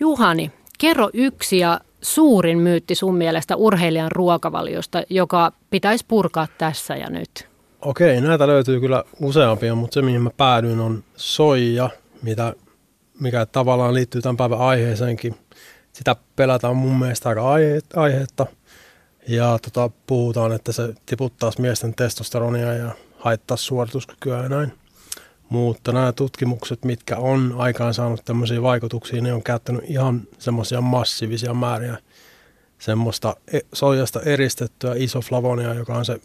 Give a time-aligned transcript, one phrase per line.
[0.00, 7.10] Juhani, kerro yksi ja suurin myytti sun mielestä urheilijan ruokavaliosta, joka pitäisi purkaa tässä ja
[7.10, 7.48] nyt?
[7.80, 11.90] Okei, näitä löytyy kyllä useampia, mutta se mihin mä päädyin on soija,
[12.22, 12.54] mitä,
[13.20, 15.34] mikä tavallaan liittyy tämän päivän aiheeseenkin.
[15.92, 18.46] Sitä pelätään mun mielestä aika aihe, aiheetta.
[19.28, 24.72] Ja tota, puhutaan, että se tiputtaa miesten testosteronia ja haittaa suorituskykyä ja näin.
[25.48, 31.54] Mutta nämä tutkimukset, mitkä on aikaan saanut tämmöisiä vaikutuksia, ne on käyttänyt ihan semmoisia massiivisia
[31.54, 31.98] määriä
[32.78, 36.20] semmoista e, soijasta eristettyä isoflavonia, joka on se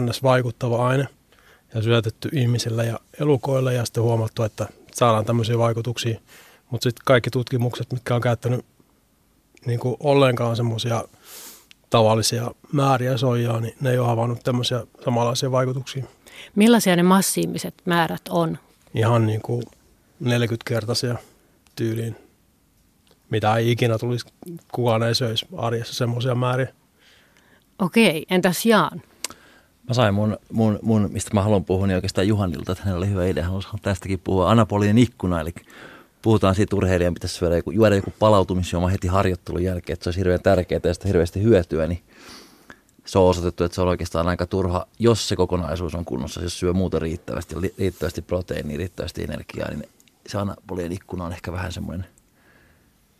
[0.00, 0.22] ns.
[0.22, 1.08] vaikuttava aine
[1.74, 6.20] ja syötetty ihmisille ja elukoille ja sitten huomattu, että saadaan tämmöisiä vaikutuksia.
[6.70, 8.64] Mutta sitten kaikki tutkimukset, mitkä on käyttänyt
[9.66, 11.04] niin kuin ollenkaan semmoisia
[11.90, 16.04] tavallisia määriä soijaa, niin ne ei ole havainnut tämmöisiä samanlaisia vaikutuksia.
[16.54, 18.58] Millaisia ne massiiviset määrät on?
[18.94, 19.62] Ihan niin kuin
[20.24, 21.16] 40-kertaisia
[21.76, 22.16] tyyliin,
[23.30, 24.26] mitä ei ikinä tulisi,
[24.72, 26.68] kukaan ei söisi arjessa semmoisia määriä.
[27.78, 29.02] Okei, entäs Jaan?
[29.88, 33.10] Mä sain mun, mun, mun, mistä mä haluan puhua, niin oikeastaan Juhanilta, että hänellä oli
[33.10, 33.44] hyvä idea.
[33.44, 34.50] Haluaisin tästäkin puhua.
[34.50, 35.54] Anapolinen ikkuna, eli
[36.22, 40.20] puhutaan siitä urheilijan pitäisi syödä joku, juoda joku palautumisjuoma heti harjoittelun jälkeen, että se olisi
[40.20, 42.02] hirveän tärkeää ja sitä hirveästi hyötyä, niin
[43.08, 46.58] se on osoitettu, että se on oikeastaan aika turha, jos se kokonaisuus on kunnossa, jos
[46.58, 49.88] syö muuta riittävästi, riittävästi proteiinia, riittävästi energiaa, niin
[50.26, 52.06] se anabolien ikkuna on ehkä vähän semmoinen,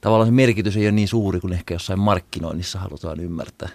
[0.01, 3.69] tavallaan se merkitys ei ole niin suuri kuin ehkä jossain markkinoinnissa halutaan ymmärtää.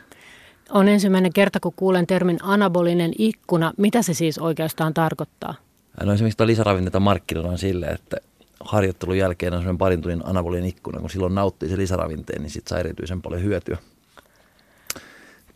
[0.70, 3.74] On ensimmäinen kerta, kun kuulen termin anabolinen ikkuna.
[3.78, 5.56] Mitä se siis oikeastaan tarkoittaa?
[6.04, 8.18] No esimerkiksi lisäravinteita markkinoidaan sille, että
[8.60, 12.70] harjoittelun jälkeen on semmoinen parin tunnin anabolinen ikkuna, kun silloin nauttii se lisäravinteen, niin sitten
[12.70, 13.78] saa erityisen paljon hyötyä.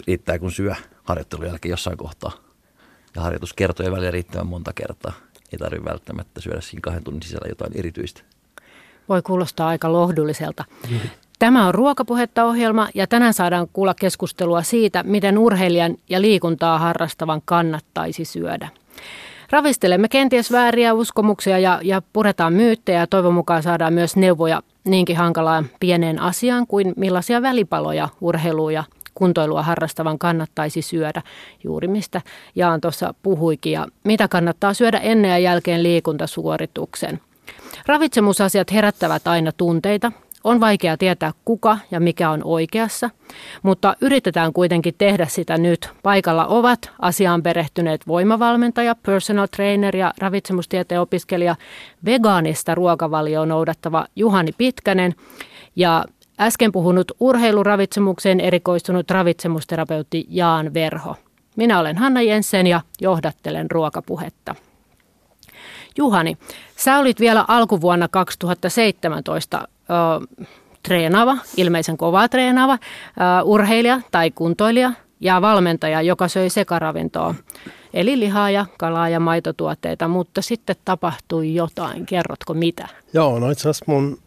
[0.08, 2.32] Riittää kun syö harjoittelun jälkeen jossain kohtaa.
[3.16, 5.14] Ja harjoituskertojen välillä riittävän monta kertaa.
[5.52, 8.22] Ei tarvitse välttämättä syödä siinä kahden tunnin sisällä jotain erityistä.
[9.10, 10.66] Voi kuulostaa aika lohdulliselta.
[11.40, 17.42] Tämä on Ruokapuhetta ohjelma ja tänään saadaan kuulla keskustelua siitä, miten urheilijan ja liikuntaa harrastavan
[17.46, 18.70] kannattaisi syödä.
[19.52, 25.18] Ravistelemme kenties vääriä uskomuksia ja, ja puretaan myyttejä ja toivon mukaan saadaan myös neuvoja niinkin
[25.18, 28.84] hankalaan pieneen asiaan kuin millaisia välipaloja urheilua ja
[29.18, 31.22] kuntoilua harrastavan kannattaisi syödä,
[31.64, 32.22] juuri mistä
[32.56, 37.20] Jaan tuossa puhuikin, ja mitä kannattaa syödä ennen ja jälkeen liikuntasuorituksen.
[37.86, 40.12] Ravitsemusasiat herättävät aina tunteita,
[40.44, 43.10] on vaikea tietää kuka ja mikä on oikeassa,
[43.64, 45.90] mutta yritetään kuitenkin tehdä sitä nyt.
[46.04, 51.56] Paikalla ovat asiaan perehtyneet voimavalmentaja, personal trainer ja ravitsemustieteen opiskelija,
[52.06, 55.16] vegaanista ruokavalioon noudattava Juhani Pitkänen
[55.76, 56.06] ja
[56.40, 61.16] äsken puhunut urheiluravitsemukseen erikoistunut ravitsemusterapeutti Jaan Verho.
[61.56, 64.56] Minä olen Hanna Jensen ja johdattelen ruokapuhetta.
[65.98, 66.38] Juhani,
[66.76, 70.46] sä olit vielä alkuvuonna 2017 ö,
[70.84, 72.78] treenaava, ilmeisen kovaa treenaava ö,
[73.44, 77.36] urheilija tai kuntoilija ja valmentaja, joka söi sekaravintoa,
[77.94, 82.06] eli lihaa ja kalaa ja maitotuotteita, mutta sitten tapahtui jotain.
[82.06, 82.88] Kerrotko mitä?
[83.14, 84.18] Joo, no itse asiassa mun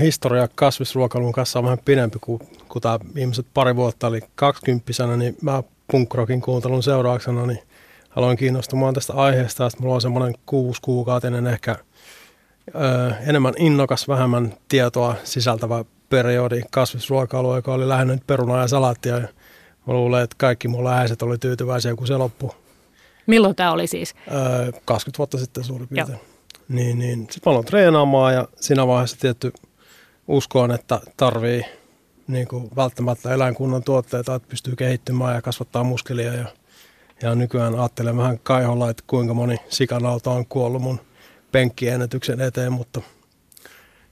[0.00, 5.36] historia kasvisruokailun kanssa on vähän pidempi kuin, kuin tämä viimeiset pari vuotta, eli 20 niin
[5.42, 7.58] mä punkrokin kuuntelun seurauksena, niin
[8.16, 9.70] aloin kiinnostumaan tästä aiheesta.
[9.70, 11.76] Sitten mulla on semmoinen kuusi kuukautinen ehkä
[12.74, 19.18] ö, enemmän innokas, vähemmän tietoa sisältävä periodi kasvisruokailua, joka oli lähinnä nyt perunaa ja salaattia.
[19.18, 19.28] Ja
[19.86, 22.50] mä luulen, että kaikki mun läheiset oli tyytyväisiä, kun se loppui.
[23.26, 24.14] Milloin tämä oli siis?
[24.30, 26.20] Ö, 20 vuotta sitten suurin piirtein.
[26.68, 27.20] Niin, niin.
[27.20, 29.52] Sitten mä aloin treenaamaan ja siinä vaiheessa tietty
[30.28, 31.62] uskoon, että tarvii
[32.26, 36.34] niin kuin välttämättä eläinkunnan tuotteita, että pystyy kehittymään ja kasvattaa muskelia.
[36.34, 36.46] Ja
[37.22, 41.00] ja nykyään ajattelen vähän kaiholla, että kuinka moni sikanauta on kuollut mun
[41.52, 43.02] penkkiennätyksen eteen, mutta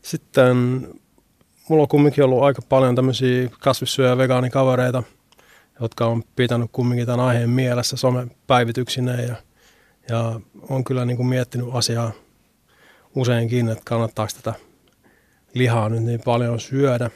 [0.02, 0.56] sitten
[1.68, 5.02] mulla on kumminkin ollut aika paljon tämmöisiä kasvissyöjä vegaanikavereita,
[5.80, 9.36] jotka on pitänyt kumminkin tämän aiheen mielessä somepäivityksineen ja,
[10.08, 12.12] ja on kyllä niin kuin miettinyt asiaa
[13.14, 14.65] useinkin, että kannattaako tätä
[15.58, 17.10] lihaa nyt niin paljon syödä.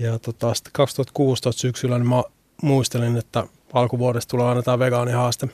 [0.00, 2.22] Ja tota, sitten 2016 syksyllä niin mä
[2.62, 5.48] muistelin, että alkuvuodesta tulee tämä vegaanihaaste.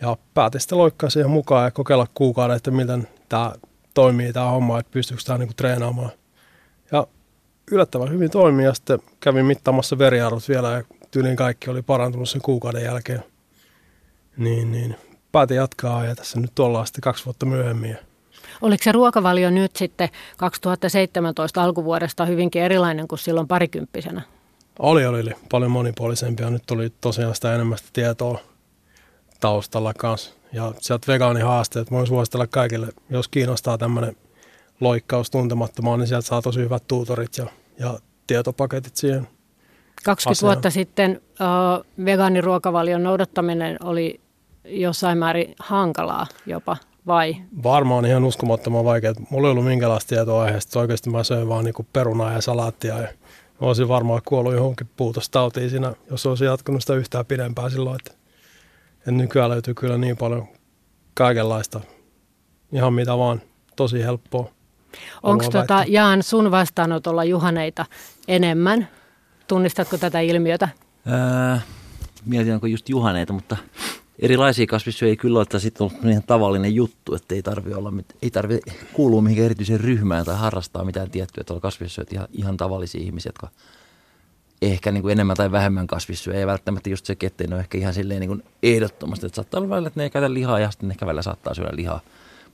[0.00, 3.52] Ja päätin sitten loikkaa siihen mukaan ja kokeilla kuukauden, että miten tämä
[3.94, 6.10] toimii tämä homma, että pystyykö tämä niinku treenaamaan.
[6.92, 7.06] Ja
[7.70, 12.42] yllättävän hyvin toimii ja sitten kävin mittaamassa veriarvot vielä ja tyyliin kaikki oli parantunut sen
[12.42, 13.24] kuukauden jälkeen.
[14.36, 14.96] Niin, niin
[15.32, 17.98] päätin jatkaa ja tässä nyt ollaan sitten kaksi vuotta myöhemmin.
[18.62, 24.22] Oliko se ruokavalio nyt sitten 2017 alkuvuodesta hyvinkin erilainen kuin silloin parikymppisenä?
[24.78, 26.50] Oli, oli, oli paljon monipuolisempia.
[26.50, 28.38] Nyt tuli tosiaan sitä enemmän sitä tietoa
[29.40, 30.34] taustalla kanssa.
[30.52, 34.16] Ja sieltä vegaanihaasteet voin suositella kaikille, jos kiinnostaa tämmöinen
[34.80, 37.46] loikkaus tuntemattomaan, niin sieltä saa tosi hyvät tuutorit ja,
[37.78, 39.28] ja tietopaketit siihen
[40.04, 40.48] 20 asiaan.
[40.48, 44.20] vuotta sitten uh, vegaaniruokavalion noudattaminen oli
[44.64, 46.76] jossain määrin hankalaa jopa,
[47.06, 47.36] vai?
[47.62, 49.14] Varmaan ihan uskomattoman vaikea.
[49.30, 50.80] Mulla ei ollut minkälaista tietoa aiheesta.
[50.80, 53.08] Oikeasti mä söin vaan niin perunaa ja salaattia ja
[53.60, 57.96] olisin varmaan kuollut johonkin puutostautiin siinä, jos olisin jatkunut sitä yhtään pidempään silloin.
[57.96, 58.18] Että,
[58.98, 60.48] että nykyään löytyy kyllä niin paljon
[61.14, 61.80] kaikenlaista,
[62.72, 63.42] ihan mitä vaan,
[63.76, 64.50] tosi helppoa.
[65.22, 67.86] Onko tota, Jaan sun vastaanotolla juhaneita
[68.28, 68.88] enemmän?
[69.48, 70.68] Tunnistatko tätä ilmiötä?
[71.06, 71.58] Öö,
[72.24, 73.56] mietin, onko just juhaneita, mutta
[74.22, 77.92] erilaisia kasvissyöjiä kyllä ole, että sitten on ihan tavallinen juttu, että ei tarvi olla,
[78.22, 78.60] ei tarvi
[78.92, 83.28] kuulua mihinkään erityiseen ryhmään tai harrastaa mitään tiettyä, että on kasvissyöjät ihan, ihan tavallisia ihmisiä,
[83.28, 83.48] jotka
[84.62, 87.78] ehkä niin kuin enemmän tai vähemmän kasvissyöjä ja välttämättä just se, että ne on ehkä
[87.78, 90.70] ihan silleen niin kuin ehdottomasti, että saattaa olla välillä, että ne ei käytä lihaa ja
[90.70, 92.00] sitten ehkä välillä saattaa syödä lihaa,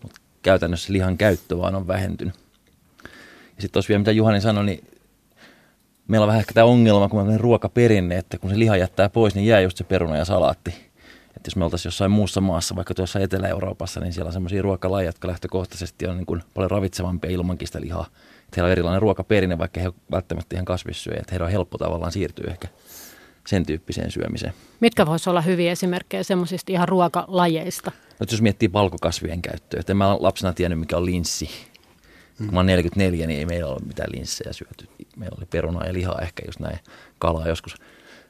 [0.03, 2.35] mutta käytännössä lihan käyttö vaan on vähentynyt.
[3.57, 4.85] Ja sitten vielä mitä Juhani sanoi, niin
[6.09, 9.35] meillä on vähän ehkä tämä ongelma, kun on ruokaperinne, että kun se liha jättää pois,
[9.35, 10.88] niin jää just se peruna ja salaatti.
[11.39, 15.09] Että jos me oltaisiin jossain muussa maassa, vaikka tuossa Etelä-Euroopassa, niin siellä on sellaisia ruokalajeja,
[15.09, 18.07] jotka lähtökohtaisesti on niin kuin paljon ravitsevampia ilmankin sitä lihaa.
[18.07, 21.21] Että heillä on erilainen ruokaperinne, vaikka he välttämättä ihan kasvissyöjä.
[21.21, 22.69] Että heillä on helppo tavallaan siirtyä ehkä
[23.47, 24.53] sen tyyppiseen syömiseen.
[24.81, 27.93] Mitkä voisi olla hyviä esimerkkejä semmoisista ihan ruokalajeista?
[28.21, 31.51] No, jos miettii palkokasvien käyttöä, että en mä lapsena tiennyt, mikä on linssi.
[32.39, 32.47] Mm.
[32.47, 34.89] Kun mä oon 44, niin ei meillä ole mitään linssejä syöty.
[35.17, 36.79] Meillä oli perunaa ja lihaa ehkä just näin,
[37.19, 37.75] kalaa joskus.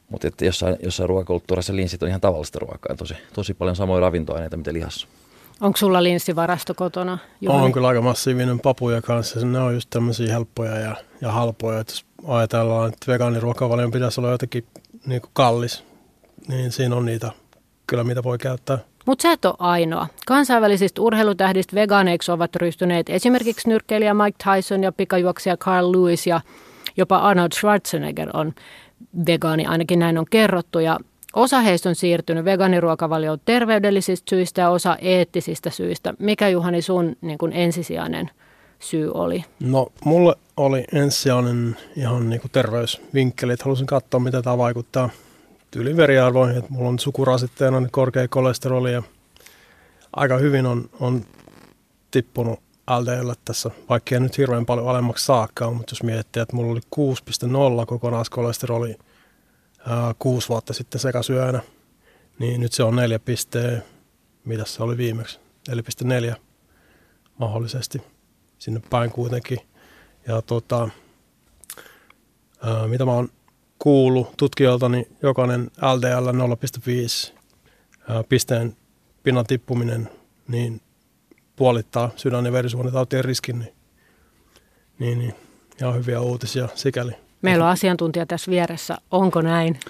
[0.09, 2.97] Mutta että jossain, jossain ruokakulttuurissa linssit on ihan tavallista ruokaa.
[2.97, 5.09] Tosi, tosi paljon samoja ravintoaineita, mitä lihassa.
[5.61, 7.19] Onko sulla linssivarasto kotona?
[7.41, 7.65] Juhani?
[7.65, 9.47] On kyllä aika massiivinen papuja kanssa.
[9.47, 11.81] Ne on just tämmöisiä helppoja ja, ja halpoja.
[11.81, 14.67] Et jos ajatellaan, että vegaaniruokavalion pitäisi olla jotenkin
[15.07, 15.85] niin kuin kallis,
[16.49, 17.31] niin siinä on niitä
[17.87, 18.79] kyllä, mitä voi käyttää.
[19.07, 20.07] Mutta sä et ole ainoa.
[20.27, 26.41] Kansainvälisistä urheilutähdistä vegaaneiksi ovat ryhtyneet esimerkiksi nyrkkeilijä Mike Tyson ja pikajuoksija Carl Lewis ja
[26.97, 28.55] jopa Arnold Schwarzenegger on
[29.27, 30.79] vegaani, ainakin näin on kerrottu.
[30.79, 30.99] Ja
[31.35, 36.15] osa heistä on siirtynyt vegaaniruokavalioon terveydellisistä syistä ja osa eettisistä syistä.
[36.19, 38.31] Mikä Juhani sun niin kuin ensisijainen
[38.79, 39.45] syy oli?
[39.61, 45.11] No mulle oli ensisijainen ihan niin kuin terveysvinkkeli, että halusin katsoa, mitä tämä vaikuttaa
[45.71, 46.59] tyylin veriarvoihin.
[46.59, 49.03] Että mulla on sukurasitteena korkea kolesteroli ja
[50.13, 51.25] aika hyvin on, on
[52.11, 56.73] tippunut LDL tässä, vaikka ei nyt hirveän paljon alemmaksi saakka, mutta jos miettii, että mulla
[56.73, 56.81] oli
[57.81, 58.97] 6,0 kokonaiskolesteroli
[59.87, 61.63] ää, kuusi vuotta sitten sekasyönä,
[62.39, 63.21] niin nyt se on 4,
[64.45, 65.41] mitä se oli viimeksi,
[65.71, 66.35] 4,4
[67.39, 68.03] mahdollisesti
[68.59, 69.59] sinne päin kuitenkin.
[70.27, 70.89] Ja tota,
[72.63, 73.29] ää, mitä mä oon
[73.79, 76.31] kuullut tutkijoilta, niin jokainen LDL
[77.31, 77.35] 0,5
[78.09, 78.77] ää, pisteen
[79.23, 80.11] pinnan tippuminen,
[80.49, 80.81] niin
[81.59, 83.73] puolittaa sydän- ja verisuonitautien riskin, niin,
[84.99, 85.35] niin, niin
[85.81, 87.13] ihan hyviä uutisia sikäli.
[87.43, 88.97] Meillä on asiantuntija tässä vieressä.
[89.11, 89.81] Onko näin?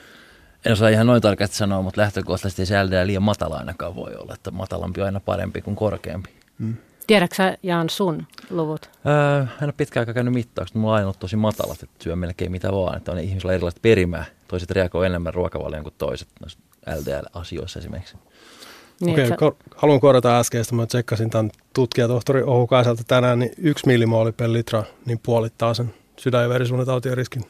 [0.65, 4.35] En osaa ihan noin tarkasti sanoa, mutta lähtökohtaisesti se LDL liian matala ainakaan voi olla,
[4.35, 6.31] että matalampi on aina parempi kuin korkeampi.
[6.59, 6.77] Hmm.
[7.07, 8.91] Tiedätkö Jaan sun luvut?
[9.07, 12.17] Öö, en ole pitkään aikaa käynyt mittaukset, mulla on aina ollut tosi matalat, että syö
[12.17, 12.97] melkein mitä vaan.
[12.97, 14.25] Että on ihmisillä erilaista perimää.
[14.49, 16.29] Toiset reagoi enemmän ruokavalion kuin toiset
[16.87, 18.17] LDL-asioissa esimerkiksi.
[19.01, 20.75] Niin, Okei, okay, kor- haluan korjata äskeistä.
[20.75, 25.95] Mä tsekkasin tämän tutkijatohtori Ohu Kaisalta tänään, niin yksi millimooli per litra niin puolittaa sen
[26.17, 27.43] sydän- ja verisuonitautien riskin.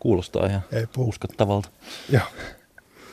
[0.00, 1.08] Kuulostaa ihan Ei puhu.
[1.08, 1.68] uskottavalta.
[2.10, 2.22] Joo.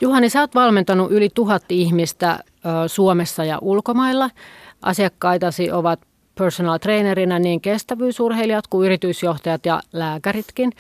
[0.02, 4.30] Juhani, sä oot valmentanut yli tuhat ihmistä ö, Suomessa ja ulkomailla.
[4.82, 6.00] Asiakkaitasi ovat
[6.40, 10.72] personal trainerina niin kestävyysurheilijat kuin yritysjohtajat ja lääkäritkin.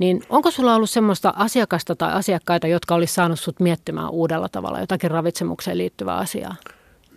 [0.00, 4.80] Niin onko sulla ollut semmoista asiakasta tai asiakkaita, jotka olisi saanut sut miettimään uudella tavalla
[4.80, 6.54] jotakin ravitsemukseen liittyvää asiaa?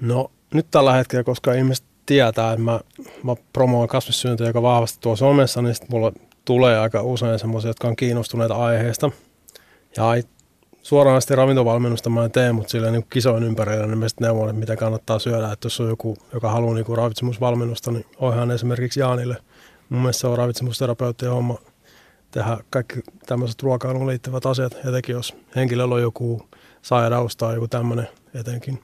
[0.01, 2.79] No nyt tällä hetkellä, koska ihmiset tietää, että mä,
[3.23, 6.11] mä promoon kasvissyöntiä aika vahvasti tuossa somessa, niin mulla
[6.45, 9.11] tulee aika usein semmoisia, jotka on kiinnostuneita aiheesta.
[9.97, 10.03] Ja
[10.81, 14.59] suoranaisesti ravintovalmennusta mä en tee, mutta sillä niin kisoin ympärillä niin mä sitten neuvon, että
[14.59, 15.51] mitä kannattaa syödä.
[15.51, 19.37] Että jos on joku, joka haluaa niin ravitsemusvalmennusta, niin oihan esimerkiksi Jaanille.
[19.89, 21.57] Mun mielestä se on ravitsemusterapeutti ja homma
[22.31, 26.41] tehdä kaikki tämmöiset ruokailuun liittyvät asiat, etenkin jos henkilöllä on joku
[26.81, 28.81] sairaus tai joku tämmöinen etenkin.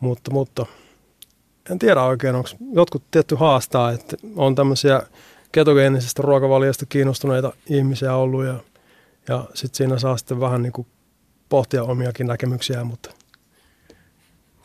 [0.00, 0.66] Mutta, mutta
[1.70, 5.02] en tiedä oikein, onko jotkut tietty haastaa, että on tämmöisiä
[5.52, 8.54] ketogeenisestä ruokavaliosta kiinnostuneita ihmisiä ollut ja
[9.28, 10.86] ja sitten siinä saa sitten vähän niin kuin
[11.48, 13.10] pohtia omiakin näkemyksiä, mutta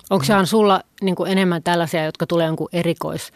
[0.09, 3.31] Onko se on sulla niin kuin enemmän tällaisia, jotka tulee jonkun erikois,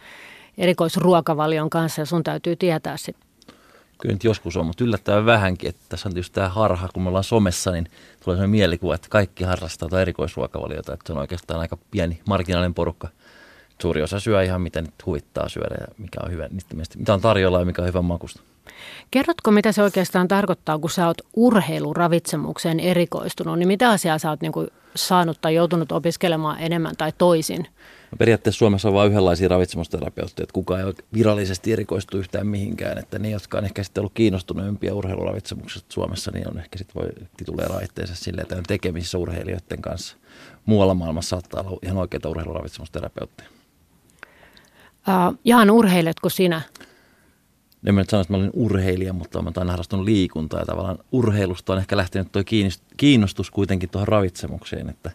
[0.58, 3.12] erikoisruokavalion kanssa ja sun täytyy tietää se?
[3.98, 5.68] Kyllä nyt joskus on, mutta yllättävän vähänkin.
[5.68, 9.08] Että tässä on just tämä harha, kun me ollaan somessa, niin tulee sellainen mielikuva, että
[9.10, 10.92] kaikki harrastaa tätä erikoisruokavaliota.
[10.92, 13.08] Että se on oikeastaan aika pieni marginaalinen porukka
[13.82, 16.48] suuri osa syö ihan mitä nyt huvittaa syödä ja mikä on hyvä,
[16.96, 18.40] mitä on tarjolla ja mikä on hyvän makusta.
[19.10, 24.40] Kerrotko, mitä se oikeastaan tarkoittaa, kun sä oot urheiluravitsemukseen erikoistunut, niin mitä asiaa sä oot
[24.40, 27.66] niin kuin saanut tai joutunut opiskelemaan enemmän tai toisin?
[28.10, 32.98] No periaatteessa Suomessa on vain yhdenlaisia ravitsemusterapeutteja, että kukaan ei ole virallisesti erikoistu yhtään mihinkään,
[32.98, 37.08] että ne, jotka on ehkä sitten ollut kiinnostuneempia urheiluravitsemuksesta Suomessa, niin on ehkä sitten voi
[37.36, 40.16] tituleeraa itseensä silleen, että on tekemisissä urheilijoiden kanssa.
[40.66, 43.48] Muualla maailmassa saattaa olla ihan oikeita urheiluravitsemusterapeutteja.
[45.08, 46.62] Uh, Jaan, urheiletko sinä?
[47.84, 50.98] En mä nyt sano, että mä olin urheilija, mutta mä oon harrastanut liikuntaa ja tavallaan
[51.12, 52.42] urheilusta on ehkä lähtenyt tuo
[52.96, 55.10] kiinnostus kuitenkin tuohon ravitsemukseen, että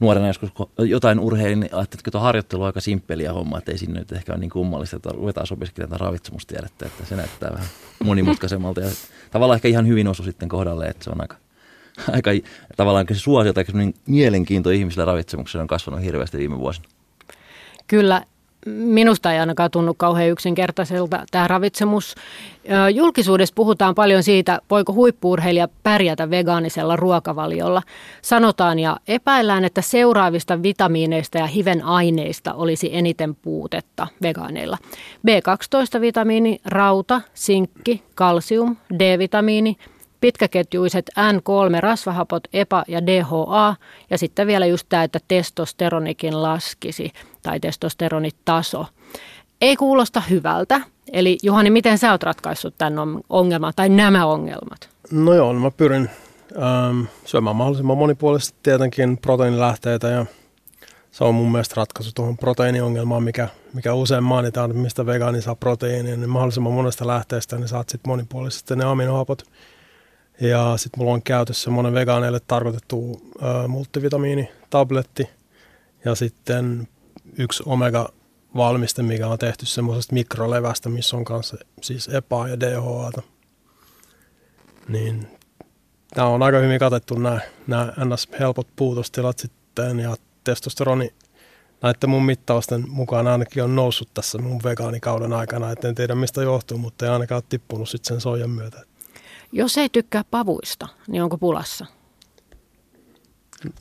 [0.00, 3.78] nuorena joskus jotain urheilin, niin ajattelin, että tuo harjoittelu on aika simppeliä homma, että ei
[3.78, 7.66] sinne nyt ehkä ole niin kummallista, että ruvetaan opiskelemaan ravitsemustiedettä, että se näyttää vähän
[8.04, 8.90] monimutkaisemmalta ja
[9.30, 11.36] tavallaan ehkä ihan hyvin osu sitten kohdalle, että se on aika,
[12.12, 12.30] aika
[12.76, 13.64] tavallaan se suosio tai
[14.06, 16.88] mielenkiinto ihmisillä ravitsemuksella on kasvanut hirveästi viime vuosina.
[17.86, 18.24] Kyllä,
[18.66, 22.14] minusta ei ainakaan tunnu kauhean yksinkertaiselta tämä ravitsemus.
[22.94, 27.82] Julkisuudessa puhutaan paljon siitä, voiko huippuurheilija pärjätä vegaanisella ruokavaliolla.
[28.22, 34.78] Sanotaan ja epäillään, että seuraavista vitamiineista ja hiven aineista olisi eniten puutetta vegaaneilla.
[35.28, 39.76] B12-vitamiini, rauta, sinkki, kalsium, D-vitamiini,
[40.20, 43.74] pitkäketjuiset N3-rasvahapot, EPA ja DHA
[44.10, 48.86] ja sitten vielä just tämä, että testosteronikin laskisi tai testosteronitaso.
[49.60, 50.80] Ei kuulosta hyvältä.
[51.12, 52.94] Eli Juhani, miten sä oot ratkaissut tämän
[53.28, 54.88] ongelman tai nämä ongelmat?
[55.10, 56.10] No joo, mä pyrin
[56.62, 60.26] ähm, syömään mahdollisimman monipuolisesti tietenkin proteiinilähteitä ja
[61.10, 65.54] se on mun mielestä ratkaisu tuohon proteiiniongelmaan, mikä, mikä usein mainitaan, että mistä vegaani saa
[65.54, 69.42] proteiinia, niin mahdollisimman monesta lähteestä niin saat sitten monipuolisesti ne aminohapot–
[70.40, 75.30] ja sitten mulla on käytössä semmoinen vegaaneille tarkoitettu ö, multivitamiinitabletti
[76.04, 76.88] ja sitten
[77.38, 83.22] yksi omega-valmiste, mikä on tehty semmoisesta mikrolevästä, missä on kanssa siis EPA ja DHA.
[84.88, 85.26] Niin
[86.14, 88.28] tämä on aika hyvin katettu nämä, nämä ns.
[88.40, 91.14] helpot puutostilat sitten ja testosteroni
[91.82, 95.70] näiden mun mittausten mukaan ainakin on noussut tässä mun vegaanikauden aikana.
[95.70, 98.82] Et en tiedä mistä johtuu, mutta ei ainakaan ole tippunut sitten sen soijan myötä.
[99.52, 101.86] Jos ei tykkää pavuista, niin onko pulassa?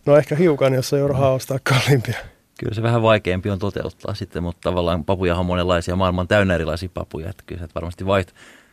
[0.05, 2.17] No ehkä hiukan, jos ei ole rahaa ostaa kalliimpia.
[2.59, 6.89] Kyllä se vähän vaikeampi on toteuttaa sitten, mutta tavallaan papuja on monenlaisia, maailman täynnä erilaisia
[6.93, 8.29] papuja, että kyllä se varmasti vaiht,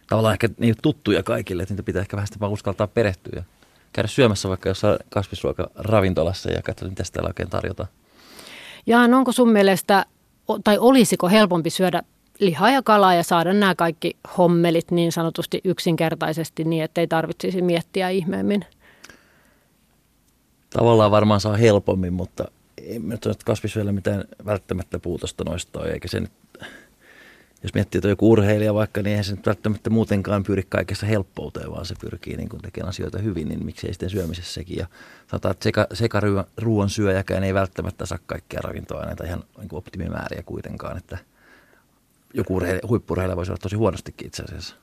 [0.09, 3.43] tavallaan ehkä niin tuttuja kaikille, että niitä pitää ehkä vähän sitä uskaltaa perehtyä ja
[3.93, 7.89] käydä syömässä vaikka jossain kasvisruokaravintolassa ja katsoa, mitä täällä oikein tarjotaan.
[8.87, 10.07] Jaan, onko sun mielestä,
[10.65, 12.03] tai olisiko helpompi syödä
[12.39, 17.63] lihaa ja kalaa ja saada nämä kaikki hommelit niin sanotusti yksinkertaisesti niin, että ei tarvitsisi
[17.63, 18.65] miettiä ihmeemmin.
[20.71, 22.45] Tavallaan varmaan saa helpommin, mutta
[22.79, 26.33] ei nyt ole kasvissyöllä mitään välttämättä puutosta noista eikä se nyt,
[27.63, 31.71] jos miettii, että joku urheilija vaikka, niin eihän se nyt välttämättä muutenkaan pyri kaikessa helppouteen,
[31.71, 34.79] vaan se pyrkii niin tekemään asioita hyvin, niin miksei sitten syömisessäkin.
[34.79, 34.87] Ja
[35.31, 41.19] sanotaan, että seka, sekaruoan syöjäkään ei välttämättä saa kaikkia ravintoaineita ihan niin optimimääriä kuitenkaan, että–
[42.37, 44.77] joku huippurheilija voisi olla tosi huonostikin itse asiassa.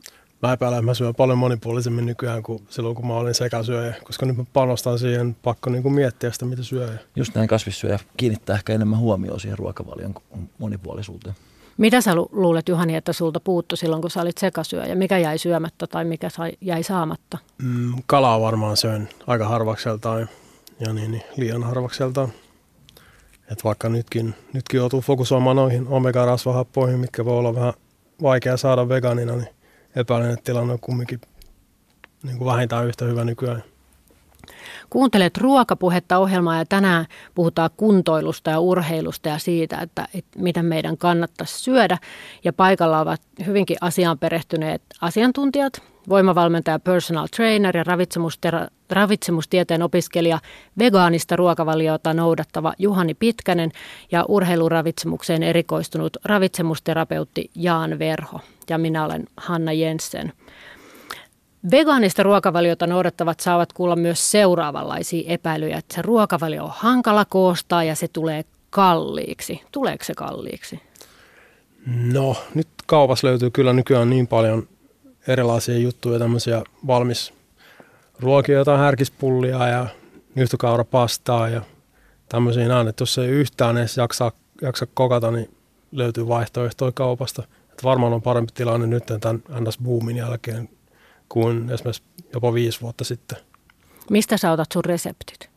[0.44, 4.26] Mä epäilen, että mä syön paljon monipuolisemmin nykyään kuin silloin, kun mä olin sekasyöjä, koska
[4.26, 6.98] nyt mä panostan siihen, pakko niin kuin miettiä sitä, mitä syö.
[7.16, 10.14] Just näin kasvissyöjä kiinnittää ehkä enemmän huomioon siihen ruokavalion
[10.58, 11.36] monipuolisuuteen.
[11.78, 14.96] Mitä sä luulet, Juhani, että sulta puuttu silloin, kun sä olit sekasyöjä?
[14.96, 16.28] Mikä jäi syömättä tai mikä
[16.62, 17.38] jäi saamatta?
[17.58, 20.30] Mm, kalaa varmaan söin aika harvakseltaan
[20.80, 22.30] ja niin, niin liian harvakseltaan.
[23.52, 27.74] Et vaikka nytkin, nytkin joutuu fokusoimaan noihin omega-rasvahappoihin, mitkä voi olla vähän
[28.22, 29.50] vaikea saada vegaanina, niin
[29.96, 31.22] epäilen, että tilanne on kumminkin
[32.24, 33.64] niin kuin vähintään yhtä hyvä nykyään.
[34.90, 40.98] Kuuntelet ruokapuhetta ohjelmaa ja tänään puhutaan kuntoilusta ja urheilusta ja siitä, että, että mitä meidän
[40.98, 41.98] kannattaisi syödä.
[42.44, 47.84] Ja paikalla ovat hyvinkin asiaan perehtyneet asiantuntijat, voimavalmentaja, personal trainer ja
[48.90, 50.40] ravitsemustieteen opiskelija,
[50.80, 53.72] vegaanista ruokavaliota noudattava Juhani Pitkänen
[54.12, 58.40] ja urheiluravitsemukseen erikoistunut ravitsemusterapeutti Jaan Verho.
[58.70, 60.34] Ja minä olen Hanna Jensen.
[61.72, 67.96] Vegaanista ruokavaliota noudattavat saavat kuulla myös seuraavanlaisia epäilyjä, että se ruokavalio on hankala koostaa ja
[67.96, 69.62] se tulee kalliiksi.
[69.72, 70.80] Tuleeko se kalliiksi?
[72.14, 74.68] No, nyt kaupassa löytyy kyllä nykyään niin paljon
[75.28, 77.34] erilaisia juttuja, tämmöisiä valmis
[78.20, 79.88] ruokia, jotain härkispullia ja
[80.36, 81.62] nyhtökaurapastaa ja
[82.30, 85.50] tämmöisiä näin, että jos ei yhtään edes jaksa, jaksa kokata, niin
[85.92, 87.44] löytyy vaihtoehtoja kaupasta.
[87.74, 90.70] Että varmaan on parempi tilanne nyt tämän NS-boomin jälkeen
[91.30, 92.04] kuin esimerkiksi
[92.34, 93.38] jopa viisi vuotta sitten.
[94.10, 95.50] Mistä sä otat sun reseptit?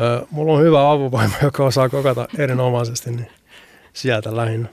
[0.00, 3.10] Öö, mulla on hyvä avovaimo, joka osaa kokata erinomaisesti.
[3.10, 3.30] Niin.
[3.92, 4.68] sieltä lähinnä.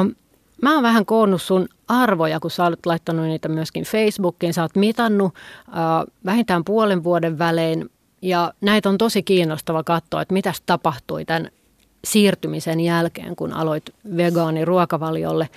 [0.00, 0.14] Um,
[0.62, 4.54] mä oon vähän koonnut sun arvoja, kun sä olet laittanut niitä myöskin Facebookiin.
[4.54, 5.34] Sä oot mitannut
[5.68, 7.90] uh, vähintään puolen vuoden välein
[8.22, 11.50] ja näitä on tosi kiinnostava katsoa, että mitä tapahtui tämän
[12.04, 15.48] siirtymisen jälkeen, kun aloit vegaaniruokavaliolle.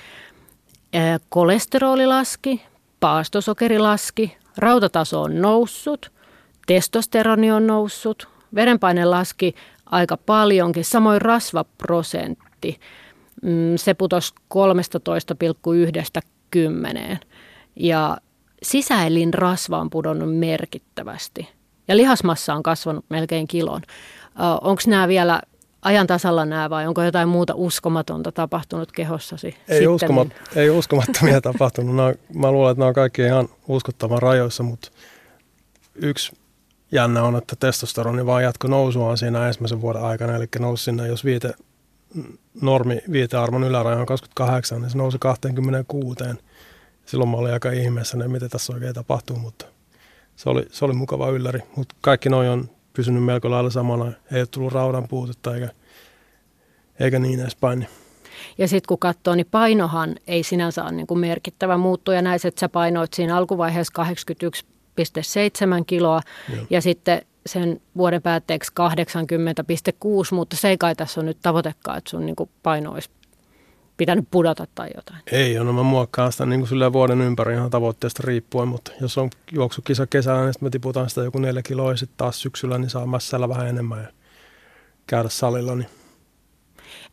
[1.29, 2.61] Kolesteroli laski,
[2.99, 6.11] paastosokeri laski, rautataso on noussut,
[6.67, 12.79] testosteroni on noussut, verenpaine laski aika paljonkin, samoin rasvaprosentti.
[13.41, 17.17] Mm, se putosi 13,1
[17.75, 18.17] ja
[18.63, 23.81] sisäelin rasva on pudonnut merkittävästi ja lihasmassa on kasvanut melkein kilon.
[24.61, 25.41] Onko nämä vielä
[25.87, 29.55] ajan tasalla nämä vai onko jotain muuta uskomatonta tapahtunut kehossasi?
[29.67, 31.95] Ei, uskomat, ei uskomattomia tapahtunut.
[31.95, 34.91] Nämä, mä luulen, että nämä on kaikki ihan uskottavan rajoissa, mutta
[35.95, 36.31] yksi
[36.91, 41.25] jännä on, että testosteroni vaan jatko nousuaan siinä ensimmäisen vuoden aikana, eli nousi sinne, jos
[41.25, 41.53] viite,
[42.61, 46.19] normi viitearvon yläraja on 28, niin se nousi 26.
[47.05, 49.65] Silloin mä olin aika ihmeessä, että mitä tässä oikein tapahtuu, mutta
[50.35, 51.59] se oli, se oli mukava ylläri.
[51.75, 54.05] Mutta kaikki noin on pysynyt melko lailla samana.
[54.05, 55.69] Ei ole tullut raudan puutetta eikä,
[56.99, 57.87] eikä niin edespäin.
[58.57, 62.21] Ja sitten kun katsoo, niin painohan ei sinänsä ole niin kuin merkittävä muuttuja.
[62.21, 66.21] Näissä, että sä painoit siinä alkuvaiheessa 81,7 kiloa
[66.55, 66.65] Joo.
[66.69, 68.85] ja sitten sen vuoden päätteeksi 80,6,
[70.31, 73.09] mutta se ei kai tässä on nyt tavoitekaan, että sun niin kuin paino olisi
[73.97, 75.19] pitänyt pudota tai jotain?
[75.31, 79.29] Ei, no mä muokkaan sitä niin kuin vuoden ympäri ihan tavoitteesta riippuen, mutta jos on
[79.51, 82.89] juoksukisa kesällä, niin sitten me tiputaan sitä joku neljä kiloa ja sitten taas syksyllä, niin
[82.89, 84.07] saa mässällä vähän enemmän ja
[85.07, 85.75] käydä salilla.
[85.75, 85.89] Niin.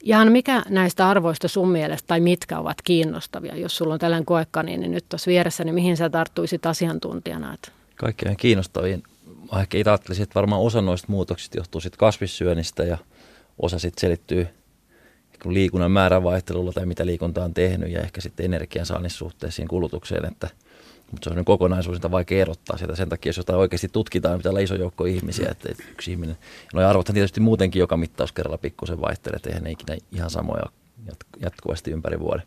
[0.05, 3.57] Jahan, mikä näistä arvoista sun mielestä tai mitkä ovat kiinnostavia?
[3.57, 7.57] Jos sulla on tällainen koekani, niin nyt tuossa vieressä, niin mihin sä tarttuisit asiantuntijana?
[7.97, 9.03] Kaikkein kiinnostaviin.
[9.53, 12.99] Mä ehkä itse ajattelisin, että varmaan osa noista muutoksista johtuu sitten kasvissyönnistä ja
[13.63, 14.49] osa sitten selittyy–
[15.53, 20.49] liikunnan määrävaihtelulla tai mitä liikunta on tehnyt ja ehkä sitten energian suhteisiin kulutukseen, että
[21.11, 22.97] mutta se on kokonaisuus, jota vaikea erottaa sieltä.
[22.97, 26.37] Sen takia, jos jotain oikeasti tutkitaan, pitää olla iso joukko ihmisiä, että yksi ihminen.
[26.75, 30.63] No arvothan tietysti muutenkin joka mittauskerralla pikkusen vaihtelee, että eihän ne ikinä ihan samoja
[31.41, 32.47] jatkuvasti ympäri vuoden.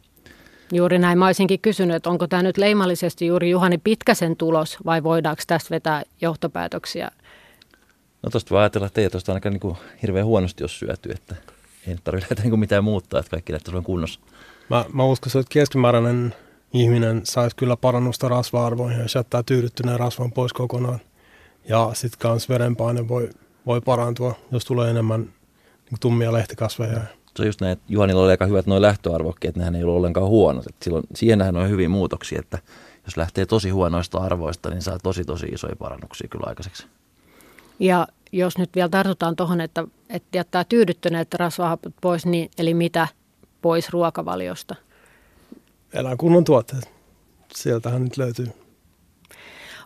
[0.72, 1.18] Juuri näin.
[1.18, 5.70] Mä olisinkin kysynyt, että onko tämä nyt leimallisesti juuri Juhani Pitkäsen tulos vai voidaanko tästä
[5.70, 7.12] vetää johtopäätöksiä?
[8.24, 11.36] No tuosta voi ajatella, että ei tuosta ainakaan niin kuin hirveän huonosti jos syöty, että
[11.88, 14.20] ei nyt tarvitse niin mitään muuttaa, että kaikki näyttäisi kunnossa.
[14.70, 16.36] Mä, mä uskon, että keskimääräinen
[16.74, 21.00] ihminen saisi kyllä parannusta rasva-arvoihin, jos jättää tyydyttyneen rasvan pois kokonaan.
[21.70, 23.30] Ja sitten kans verenpaine voi,
[23.66, 25.22] voi parantua, jos tulee enemmän
[25.90, 27.02] niin tummia lehtikasveja.
[27.36, 30.28] Se on just näin, että Juhanilla oli aika hyvät nuo lähtöarvokkeet, nehän ei ollut ollenkaan
[30.28, 30.68] huonot.
[30.68, 32.60] Et silloin, siihenhän on hyvin muutoksia, että
[33.06, 36.88] jos lähtee tosi huonoista arvoista, niin saa tosi tosi isoja parannuksia kyllä aikaiseksi.
[37.80, 43.08] Ja jos nyt vielä tartutaan tuohon, että, että jättää tyydyttyneet rasvahapot pois, niin, eli mitä
[43.62, 44.76] pois ruokavaliosta?
[45.94, 46.92] Eläinkunnon tuotteet.
[47.54, 48.48] Sieltähän nyt löytyy.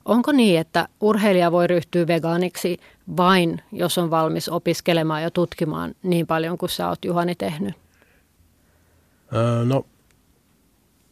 [0.06, 2.78] Onko niin, että urheilija voi ryhtyä vegaaniksi
[3.18, 7.76] vain, jos on valmis opiskelemaan ja tutkimaan niin paljon kuin sä oot Juhani tehnyt?
[9.36, 9.86] Öö, no,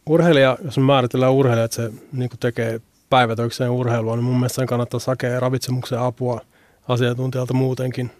[0.06, 5.00] urheilija, jos me määritellään urheilija, että se niin tekee päivätökseen urheilua, niin mun mielestä kannattaa
[5.00, 6.40] sakea ravitsemuksen apua
[6.92, 8.10] asiantuntijalta muutenkin.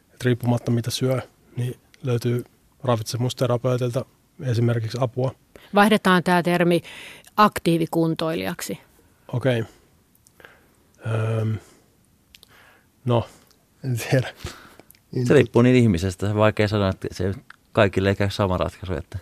[0.00, 1.20] Että riippumatta mitä syö,
[1.56, 2.44] niin löytyy
[2.84, 4.04] ravitsemusterapeutilta
[4.42, 5.34] esimerkiksi apua.
[5.74, 6.82] Vaihdetaan tämä termi
[7.36, 8.78] aktiivikuntoilijaksi.
[9.32, 9.60] Okei.
[9.60, 9.72] Okay.
[11.06, 11.44] Öö,
[13.04, 13.26] no,
[13.84, 14.34] en tiedä.
[15.24, 16.26] Se riippuu niin ihmisestä.
[16.26, 17.34] Se on vaikea sanoa, että se
[17.72, 18.92] kaikille ei käy sama ratkaisu.
[18.92, 19.18] Että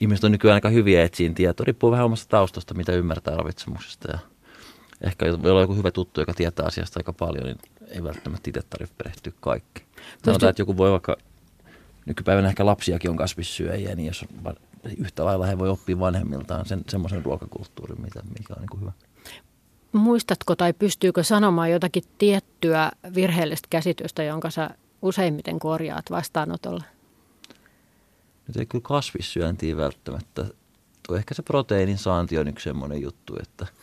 [0.00, 1.64] ihmiset on nykyään aika hyviä etsiin tietoa.
[1.64, 4.12] Riippuu vähän omasta taustasta, mitä ymmärtää ravitsemuksesta.
[4.12, 4.18] Ja
[5.00, 7.58] ehkä voi olla joku hyvä tuttu, joka tietää asiasta aika paljon, niin
[7.92, 9.82] ei välttämättä itse tarvitse perehtyä kaikki.
[10.24, 11.16] Sanotaan, että joku voi vaikka,
[12.06, 14.54] nykypäivänä ehkä lapsiakin on kasvissyöjiä, niin jos on,
[14.98, 18.92] yhtä lailla he voi oppia vanhemmiltaan sen, semmoisen ruokakulttuurin, mitä, mikä on niin kuin hyvä.
[19.92, 24.70] Muistatko tai pystyykö sanomaan jotakin tiettyä virheellistä käsitystä, jonka sä
[25.02, 26.84] useimmiten korjaat vastaanotolla?
[28.48, 30.46] Nyt ei kyllä kasvissyöntiin välttämättä.
[31.06, 33.66] Tuo ehkä se proteiinin saanti on yksi semmoinen juttu, että–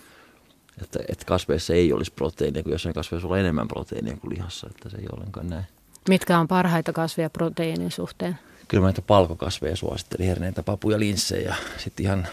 [0.82, 4.90] että, että kasveissa ei olisi proteiinia, kun jossain kasveissa on enemmän proteiinia kuin lihassa, että
[4.90, 5.66] se ei ole ollenkaan näin.
[6.10, 8.40] Mitkä on parhaita kasveja proteiinin suhteen?
[8.68, 11.56] Kyllä mä näitä palkokasveja suosittelin, herneitä, papuja, linssejä.
[11.78, 12.28] Sitten ihan,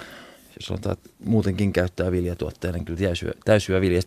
[0.61, 4.03] jos on että muutenkin käyttää viljatuotteena, niin kyllä täysyä, täysyä vilja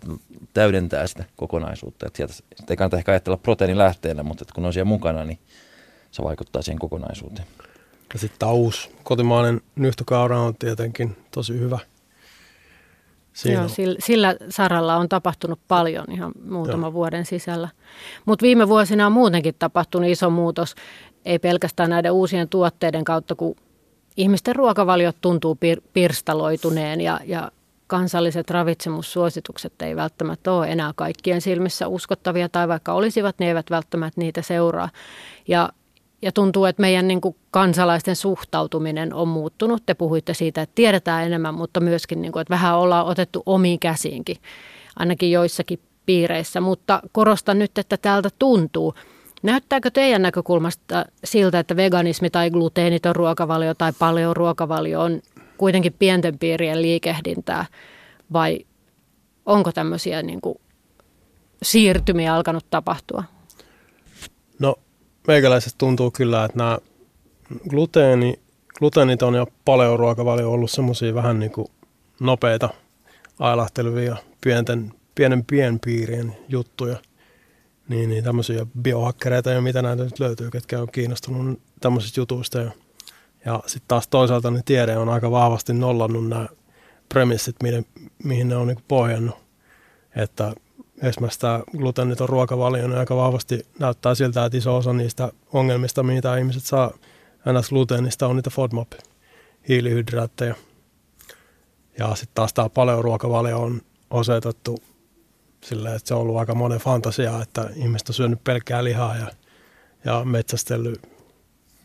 [0.53, 2.07] täydentää sitä kokonaisuutta.
[2.07, 5.39] Että sieltä, sitä ei kannata ehkä ajatella proteiinin lähteenä, mutta kun on siellä mukana, niin
[6.11, 7.47] se vaikuttaa siihen kokonaisuuteen.
[8.13, 11.79] Ja sitten taus, kotimainen nyhtökaura on tietenkin tosi hyvä
[13.45, 16.93] Joo, sillä, sillä saralla on tapahtunut paljon ihan muutaman Joo.
[16.93, 17.69] vuoden sisällä.
[18.25, 20.75] Mutta viime vuosina on muutenkin tapahtunut iso muutos,
[21.25, 23.55] ei pelkästään näiden uusien tuotteiden kautta, kun
[24.17, 27.51] ihmisten ruokavaliot tuntuu pir- pirstaloituneen ja, ja
[27.87, 34.21] kansalliset ravitsemussuositukset ei välttämättä ole enää kaikkien silmissä uskottavia tai vaikka olisivat, ne eivät välttämättä
[34.21, 34.89] niitä seuraa.
[35.47, 35.69] Ja,
[36.21, 39.83] ja tuntuu, että meidän niin kuin kansalaisten suhtautuminen on muuttunut.
[39.85, 43.79] Te puhuitte siitä, että tiedetään enemmän, mutta myöskin, niin kuin, että vähän ollaan otettu omiin
[43.79, 44.37] käsiinkin,
[44.95, 46.61] ainakin joissakin piireissä.
[46.61, 48.93] Mutta korostan nyt, että täältä tuntuu.
[49.43, 55.21] Näyttääkö teidän näkökulmasta siltä, että veganismi tai gluteeniton ruokavalio tai paljon ruokavalio on
[55.57, 57.65] kuitenkin pienten piirien liikehdintää
[58.33, 58.65] vai
[59.45, 60.55] onko tämmöisiä niin kuin
[61.63, 63.23] siirtymiä alkanut tapahtua?
[64.59, 64.75] No
[65.27, 66.77] meikäläisestä tuntuu kyllä, että nämä
[67.69, 68.39] gluteeni,
[68.79, 71.67] gluteeniton ja paleoruokavalio on ollut semmoisia vähän niin kuin
[72.19, 72.69] nopeita
[73.39, 76.97] ailahtelevia pienten, pienen pienpiirien juttuja.
[77.89, 82.59] Niin, niin tämmöisiä biohakkereita ja mitä näitä nyt löytyy, ketkä on kiinnostunut tämmöisistä jutuista.
[82.59, 82.71] Ja
[83.45, 86.47] ja sitten taas toisaalta niin tiede on aika vahvasti nollannut nämä
[87.09, 87.85] premissit, mihin,
[88.23, 89.35] mihin ne on niin pohjannut.
[90.15, 90.53] Että
[91.03, 96.37] esimerkiksi tämä gluteeniton ruokavalio niin aika vahvasti näyttää siltä, että iso osa niistä ongelmista, mitä
[96.37, 96.91] ihmiset saa
[97.53, 97.69] ns.
[97.69, 98.91] gluteenista, on niitä FODMAP,
[99.67, 100.55] hiilihydraatteja.
[101.99, 104.77] Ja sitten taas tämä paleoruokavalio on osoitettu
[105.63, 109.27] silleen, että se on ollut aika monen fantasia, että ihmiset on syönyt pelkkää lihaa ja,
[110.05, 111.01] ja metsästellyt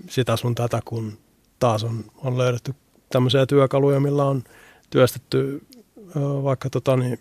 [0.09, 1.18] sitä sun tätä, kun
[1.59, 2.74] taas on, on löydetty
[3.09, 4.44] tämmöisiä työkaluja, millä on
[4.90, 5.66] työstetty
[6.42, 7.20] vaikka tota niin,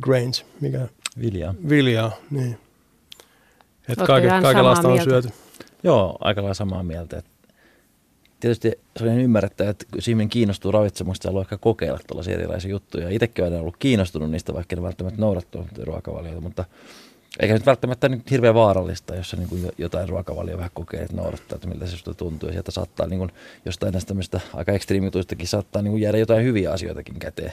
[0.00, 0.88] grains, mikä?
[1.20, 1.54] Viljaa.
[1.68, 2.58] Viljaa, niin.
[3.88, 5.28] Että kaiken, kaikenlaista on syöty.
[5.82, 7.18] Joo, aika lailla samaa mieltä.
[7.18, 7.24] Et
[8.40, 12.70] tietysti se on ihan ymmärrettävä, että siinä kiinnostuu ravitsemusta ja haluaa ehkä kokeilla tällaisia erilaisia
[12.70, 13.08] juttuja.
[13.10, 16.64] Itsekin olen ollut kiinnostunut niistä, vaikka ne välttämättä noudattu ruokavaliota, mutta–
[17.40, 21.16] eikä nyt välttämättä niin hirveän vaarallista, jos sä niin kuin jotain ruokavalio vähän kokee, että
[21.16, 22.48] noudattaa, että miltä se susta tuntuu.
[22.48, 23.32] Ja sieltä saattaa niin kuin,
[23.64, 27.52] jostain näistä tämmöistä aika ekstriimituistakin saattaa niin kuin jäädä jotain hyviä asioitakin käteen.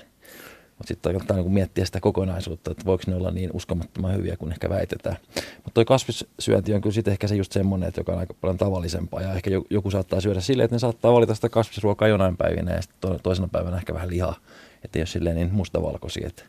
[0.77, 4.51] Mutta sitten kannattaa niin miettiä sitä kokonaisuutta, että voiko ne olla niin uskomattoman hyviä kuin
[4.51, 5.17] ehkä väitetään.
[5.35, 8.57] Mutta toi kasvissyönti on kyllä sitten ehkä se just semmoinen, että joka on aika paljon
[8.57, 9.21] tavallisempaa.
[9.21, 12.81] Ja ehkä joku saattaa syödä silleen, että ne saattaa valita sitä kasvisruokaa jonain päivinä ja
[12.81, 14.35] sitten toisena päivänä ehkä vähän lihaa.
[14.83, 16.43] Että ole silleen niin mustavalkoisia, että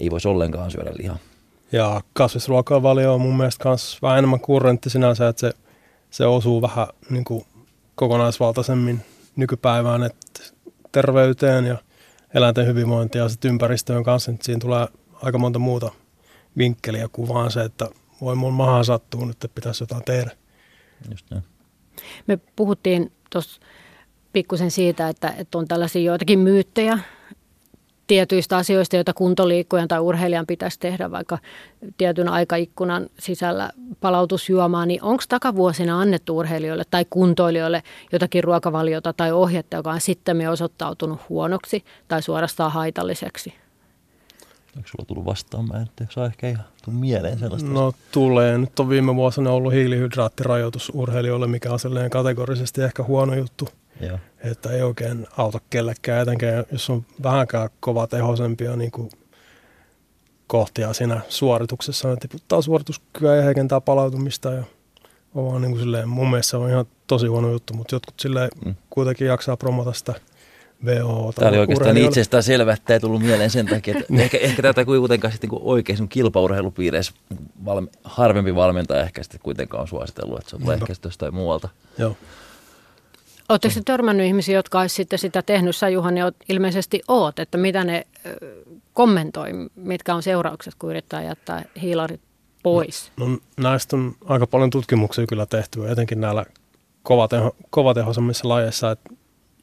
[0.00, 1.18] ei voisi ollenkaan syödä lihaa.
[1.72, 5.52] Ja kasvisruokavalio on mun mielestä myös vähän enemmän kurrentti sinänsä, että se,
[6.10, 7.44] se osuu vähän niin kuin
[7.94, 9.00] kokonaisvaltaisemmin
[9.36, 10.40] nykypäivään, että
[10.92, 11.78] terveyteen ja
[12.34, 14.86] eläinten hyvinvointiin ja sitten ympäristöön kanssa, että siinä tulee
[15.22, 15.92] aika monta muuta
[16.58, 17.88] vinkkeliä kuin vaan se, että
[18.20, 20.30] voi mun mahaan sattuu nyt, että pitäisi jotain tehdä.
[21.10, 21.42] Just näin.
[22.26, 23.60] Me puhuttiin tuossa
[24.32, 26.98] pikkusen siitä, että, että on tällaisia joitakin myyttejä,
[28.06, 31.38] tietyistä asioista, joita kuntoliikkujan tai urheilijan pitäisi tehdä vaikka
[31.96, 39.76] tietyn aikaikkunan sisällä palautusjuomaa, niin onko takavuosina annettu urheilijoille tai kuntoilijoille jotakin ruokavaliota tai ohjetta,
[39.76, 43.54] joka on sitten osoittautunut huonoksi tai suorastaan haitalliseksi?
[44.76, 45.68] Onko sulla tullut vastaan?
[45.68, 47.68] Mä en saa ehkä ihan tuu mieleen sellaista.
[47.68, 48.58] No tulee.
[48.58, 53.68] Nyt on viime vuosina ollut hiilihydraattirajoitus urheilijoille, mikä on sellainen kategorisesti ehkä huono juttu–
[54.00, 54.18] Joo.
[54.44, 59.10] Että ei oikein auta kellekään, etenkään jos on vähänkään kova tehosempia niin kuin
[60.46, 64.62] kohtia siinä suorituksessa, ne tiputtaa suorituskykyä ja heikentää palautumista ja
[65.34, 68.20] on vaan niin kuin silleen, mun mielestä se on ihan tosi huono juttu, mutta jotkut
[68.20, 68.74] silleen mm.
[68.90, 70.14] kuitenkin jaksaa promota sitä
[70.84, 71.32] WHO.
[71.32, 74.62] Tämä oli oikeastaan niin itsestään selvä, että ei tullut mieleen sen takia, että ehkä, ehkä
[74.62, 77.12] tätä kuitenkaan sitten niin oikein sun kilpaurheilupiireissä
[77.64, 81.68] valmi, harvempi valmentaja ehkä sitten kuitenkaan on suositellut, että se on ehkä jostain muualta.
[81.98, 82.16] Joo.
[83.48, 85.76] Oletteko törmännyt ihmisiä, jotka olisivat sitten sitä tehnyt?
[85.76, 88.06] Sä Juhani ilmeisesti oot, että mitä ne
[88.92, 92.20] kommentoi, mitkä on seuraukset, kun yrittää jättää hiilarit
[92.62, 93.12] pois?
[93.16, 96.44] No, no näistä on aika paljon tutkimuksia kyllä tehty, etenkin näillä
[97.02, 98.90] kovateho, kovatehoisemmissa lajeissa.
[98.90, 99.10] Että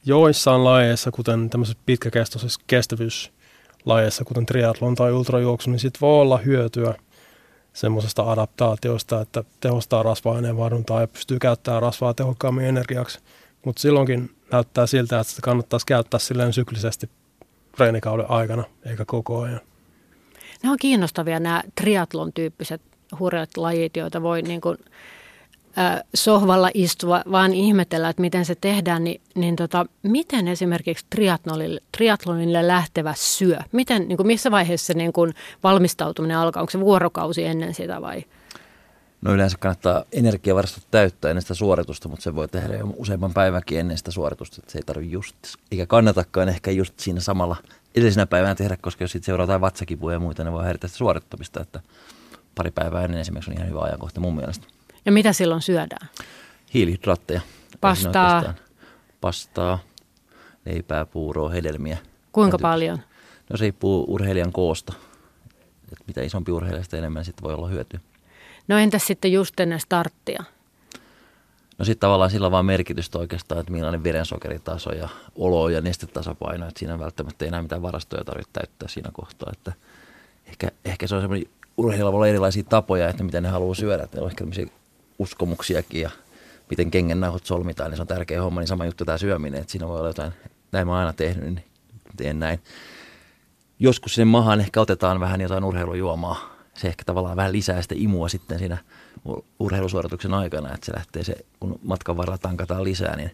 [0.05, 6.95] joissain lajeissa, kuten tämmöisessä pitkäkestoisessa kestävyyslajeissa, kuten triathlon tai ultrajuoksu, niin sit voi olla hyötyä
[7.73, 13.19] semmoisesta adaptaatiosta, että tehostaa rasva-aineen varuntaa ja pystyy käyttämään rasvaa tehokkaammin energiaksi–
[13.65, 17.09] mutta silloinkin näyttää siltä, että sitä kannattaisi käyttää silleen syklisesti
[17.77, 19.61] treenikauden aikana, eikä koko ajan.
[20.63, 22.81] Nämä on kiinnostavia nämä triatlon-tyyppiset
[23.19, 24.77] hurjat lajit, joita voi niin kuin,
[25.77, 31.81] äh, sohvalla istua, vaan ihmetellä, että miten se tehdään, niin, niin tota, miten esimerkiksi triatlonille,
[31.97, 33.57] triatlonille lähtevä syö?
[33.71, 36.61] Miten, niin kuin missä vaiheessa niin kuin valmistautuminen alkaa?
[36.61, 38.23] Onko se vuorokausi ennen sitä vai?
[39.21, 43.79] No yleensä kannattaa energiavarastot täyttää ennen sitä suoritusta, mutta se voi tehdä jo useamman päivänkin
[43.79, 44.57] ennen sitä suoritusta.
[44.59, 45.35] Että se ei tarvitse just,
[45.71, 47.55] eikä kannatakaan ehkä just siinä samalla
[47.95, 50.97] edellisenä päivänä tehdä, koska jos sitten seuraa jotain vatsakipuja ja muita, ne voi häiritä sitä
[50.97, 51.61] suorittamista.
[51.61, 51.81] Että
[52.55, 54.67] pari päivää ennen esimerkiksi on ihan hyvä ajankohta mun mielestä.
[55.05, 56.09] Ja mitä silloin syödään?
[56.73, 57.41] Hiilihydraatteja.
[57.81, 58.53] Pastaa.
[59.21, 59.79] Pastaa,
[60.65, 61.97] leipää, puuroa, hedelmiä.
[62.31, 62.99] Kuinka paljon?
[63.49, 64.93] No se riippuu urheilijan koosta.
[65.91, 67.99] Et mitä isompi urheilija, sitä enemmän sitten voi olla hyötyä.
[68.67, 70.43] No entäs sitten just ennen starttia?
[71.77, 76.79] No sitten tavallaan sillä vaan merkitystä oikeastaan, että millainen verensokeritaso ja olo ja nestetasapaino, että
[76.79, 79.73] siinä välttämättä ei enää mitään varastoja tarvitse täyttää siinä kohtaa, että
[80.45, 81.47] ehkä, ehkä se on semmoinen,
[81.77, 84.45] urheilla voi olla erilaisia tapoja, että miten ne haluaa syödä, että on ehkä
[85.19, 86.09] uskomuksiakin ja
[86.69, 89.87] miten kengennauhot solmitaan, niin se on tärkeä homma, niin sama juttu tämä syöminen, että siinä
[89.87, 90.33] voi olla jotain,
[90.71, 91.65] näin mä oon aina tehnyt, niin
[92.17, 92.59] teen näin.
[93.79, 98.29] Joskus sinne mahaan ehkä otetaan vähän jotain urheilujuomaa, se ehkä tavallaan vähän lisää sitä imua
[98.29, 98.77] sitten siinä
[99.59, 103.31] urheilusuorituksen aikana, että se lähtee se, kun matkan varrella tankataan lisää, niin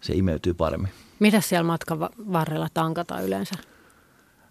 [0.00, 0.90] se imeytyy paremmin.
[1.18, 2.00] Mitä siellä matkan
[2.32, 3.54] varrella tankataan yleensä?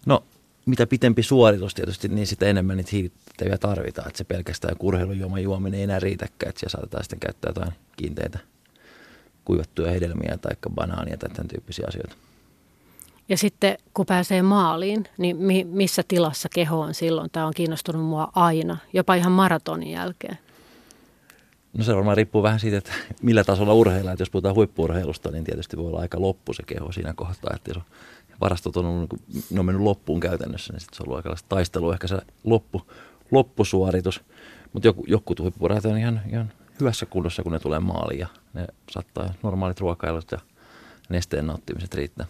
[0.06, 0.24] No,
[0.66, 4.08] mitä pitempi suoritus tietysti, niin sitä enemmän niitä hiilittäviä tarvitaan.
[4.08, 8.38] Että se pelkästään urheilujuoman juominen ei enää riitäkään, että siellä saatetaan sitten käyttää jotain kiinteitä
[9.44, 12.16] kuivattuja hedelmiä tai banaania tai tämän tyyppisiä asioita.
[13.28, 17.30] Ja sitten kun pääsee maaliin, niin mi- missä tilassa keho on silloin?
[17.30, 20.38] Tämä on kiinnostunut mua aina, jopa ihan maratonin jälkeen.
[21.78, 24.12] No se varmaan riippuu vähän siitä, että millä tasolla urheillaan.
[24.12, 27.50] Että jos puhutaan huippurheilusta, niin tietysti voi olla aika loppu se keho siinä kohtaa.
[27.54, 27.82] Että jos
[28.40, 29.14] varastot on, ollut,
[29.50, 32.82] ne on mennyt loppuun käytännössä, niin sitten se on ollut aika taistelu, ehkä se loppu,
[33.30, 34.20] loppusuoritus.
[34.72, 38.66] Mutta joku, joku huippurheilijat on ihan, ihan hyvässä kunnossa, kun ne tulee maaliin ja ne
[38.90, 40.38] saattaa normaalit ruokailut ja
[41.08, 42.26] nesteen nauttimiset riittää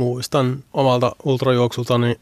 [0.00, 2.20] muistan omalta ultrajuoksultani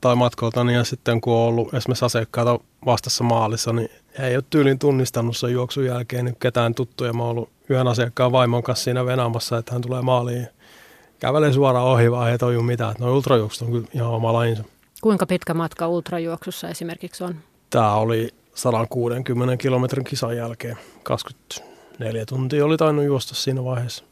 [0.00, 4.78] tai matkoltani ja sitten kun on ollut esimerkiksi asiakkaita vastassa maalissa, niin ei ole tyylin
[4.78, 7.12] tunnistanut sen juoksun jälkeen niin ketään tuttuja.
[7.12, 10.48] Mä oon ollut yhden asiakkaan vaimon kanssa siinä venaamassa, että hän tulee maaliin
[11.20, 12.94] kävelee suoraan ohi, vaan ei toju mitään.
[12.98, 14.64] Nuo ultrajuoksut on kyllä ihan oma lajinsa.
[15.00, 17.34] Kuinka pitkä matka ultrajuoksussa esimerkiksi on?
[17.70, 20.76] Tämä oli 160 kilometrin kisan jälkeen.
[21.02, 24.04] 24 tuntia oli tainnut juosta siinä vaiheessa.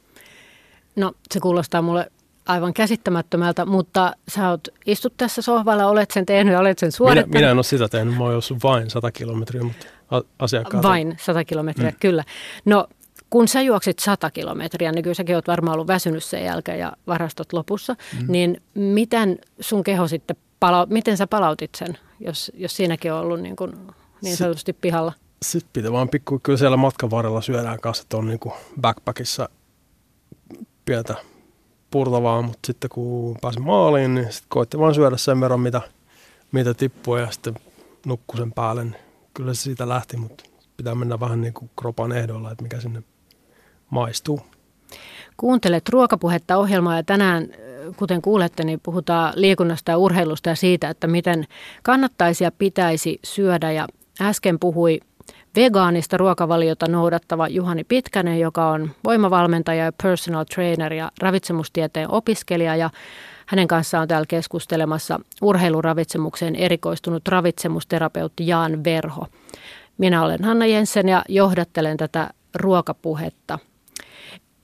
[0.97, 2.11] No se kuulostaa mulle
[2.47, 7.29] aivan käsittämättömältä, mutta sä oot, istut tässä sohvalla, olet sen tehnyt ja olet sen suorittanut.
[7.29, 9.87] Minä, minä en ole sitä tehnyt, mä oon vain 100 kilometriä, mutta
[10.39, 10.83] asiakkaat...
[10.83, 11.97] Vain 100 kilometriä, mm.
[12.01, 12.25] kyllä.
[12.65, 12.87] No
[13.31, 16.93] kun sä juoksit 100 kilometriä, niin kyllä säkin oot varmaan ollut väsynyt sen jälkeen ja
[17.07, 18.33] varastot lopussa, mm.
[18.33, 23.41] niin miten sun keho sitten, pala- miten sä palautit sen, jos, jos siinäkin on ollut
[23.41, 23.73] niin, kuin
[24.23, 25.13] niin sanotusti pihalla?
[25.43, 29.49] Sitten pitää vaan pikku, kyllä siellä matkan varrella syödään kanssa, että on niin kuin backpackissa
[30.85, 31.15] pientä
[31.91, 35.81] purtavaa, mutta sitten kun pääsin maaliin, niin sitten koitti vaan syödä sen verran, mitä,
[36.53, 37.55] mitä tippui ja sitten
[38.07, 38.85] nukkui sen päälle.
[38.85, 38.97] Niin
[39.35, 40.45] kyllä se siitä lähti, mutta
[40.77, 43.03] pitää mennä vähän niin kuin kropan ehdolla, että mikä sinne
[43.91, 44.41] maistuu.
[45.37, 47.49] Kuuntelet ruokapuhetta ohjelmaa ja tänään,
[47.97, 51.45] kuten kuulette, niin puhutaan liikunnasta ja urheilusta ja siitä, että miten
[51.83, 53.73] kannattaisi ja pitäisi syödä.
[53.73, 53.87] Ja
[54.21, 55.01] äsken puhui
[55.57, 62.91] vegaanista ruokavaliota noudattava Juhani Pitkänen, joka on voimavalmentaja ja personal trainer ja ravitsemustieteen opiskelija ja
[63.47, 69.27] hänen kanssaan on täällä keskustelemassa urheiluravitsemukseen erikoistunut ravitsemusterapeutti Jaan Verho.
[69.99, 73.59] Minä olen Hanna Jensen ja johdattelen tätä ruokapuhetta.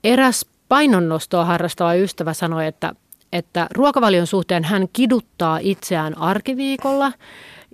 [0.05, 2.93] Eräs painonnostoa harrastava ystävä sanoi, että,
[3.33, 7.13] että ruokavalion suhteen hän kiduttaa itseään arkiviikolla–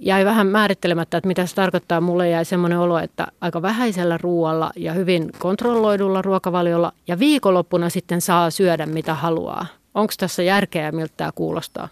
[0.01, 2.01] jäi vähän määrittelemättä, että mitä se tarkoittaa.
[2.01, 8.21] Mulle jäi semmoinen olo, että aika vähäisellä ruoalla ja hyvin kontrolloidulla ruokavaliolla ja viikonloppuna sitten
[8.21, 9.67] saa syödä mitä haluaa.
[9.95, 11.89] Onko tässä järkeä ja miltä tämä kuulostaa?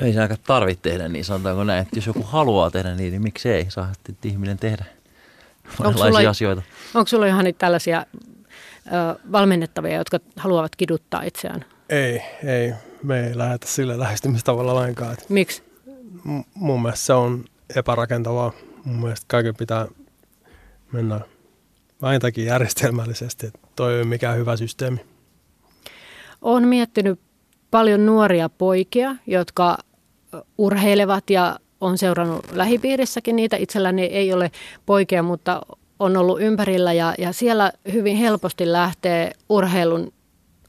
[0.00, 1.82] Ei se aika tarvitse tehdä niin, sanotaanko näin.
[1.82, 3.92] Että jos joku haluaa tehdä niin, niin miksi ei saa
[4.24, 4.84] ihminen tehdä
[5.78, 6.62] monenlaisia onko asioita.
[6.94, 8.06] Onko sulla ihan tällaisia
[8.86, 8.90] ö,
[9.32, 11.64] valmennettavia, jotka haluavat kiduttaa itseään?
[11.88, 15.16] Ei, ei me ei lähetä sille lähestymistavalla lainkaan.
[15.28, 15.62] Miksi?
[16.24, 17.44] M- mun mielestä se on
[17.76, 18.52] epärakentavaa.
[18.84, 19.88] Mun mielestä kaiken pitää
[20.92, 21.20] mennä
[22.02, 23.46] vähintäänkin järjestelmällisesti.
[23.46, 25.00] Että toi ei ole mikään hyvä systeemi.
[26.42, 27.20] Olen miettinyt
[27.70, 29.78] paljon nuoria poikia, jotka
[30.58, 33.56] urheilevat ja on seurannut lähipiirissäkin niitä.
[33.56, 34.50] Itselläni ei ole
[34.86, 35.62] poikia, mutta
[35.98, 40.12] on ollut ympärillä ja, ja siellä hyvin helposti lähtee urheilun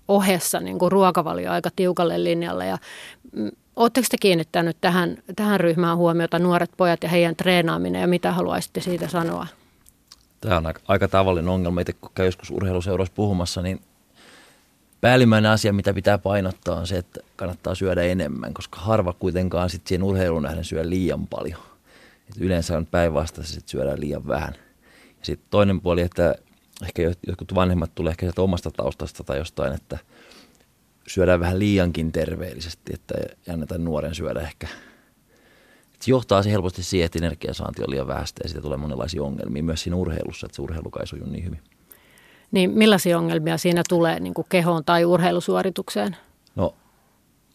[0.08, 2.66] ohessa niin kuin ruokavalio aika tiukalle linjalle.
[2.68, 2.78] Ja
[3.32, 8.32] mm, Oletteko te kiinnittänyt tähän, tähän ryhmään huomiota, nuoret pojat ja heidän treenaaminen ja mitä
[8.32, 9.48] haluaisitte siitä sanoa?
[10.42, 11.82] Tämä on aika tavallinen ongelma.
[11.82, 13.82] Itse kun käy joskus urheiluseuroissa puhumassa, niin
[15.02, 19.88] päällimmäinen asia, mitä pitää painottaa, on se, että kannattaa syödä enemmän, koska harva kuitenkaan sit
[19.88, 21.60] siihen urheiluun nähden syö liian paljon.
[22.30, 24.54] Et yleensä on päinvastaisesti, että syödään liian vähän.
[25.20, 26.36] Ja sitten toinen puoli, että
[26.84, 29.98] ehkä jotkut vanhemmat tulee ehkä sieltä omasta taustasta tai jostain, että
[31.08, 34.68] syödään vähän liiankin terveellisesti, että ei anneta nuoren syödä ehkä.
[36.00, 39.64] Se johtaa se helposti siihen, että energiansaanti on liian vähäistä ja siitä tulee monenlaisia ongelmia
[39.64, 41.62] myös siinä urheilussa, että se urheilu ei suju niin hyvin.
[42.52, 46.16] Niin millaisia ongelmia siinä tulee niin kuin kehoon tai urheilusuoritukseen?
[46.56, 46.76] No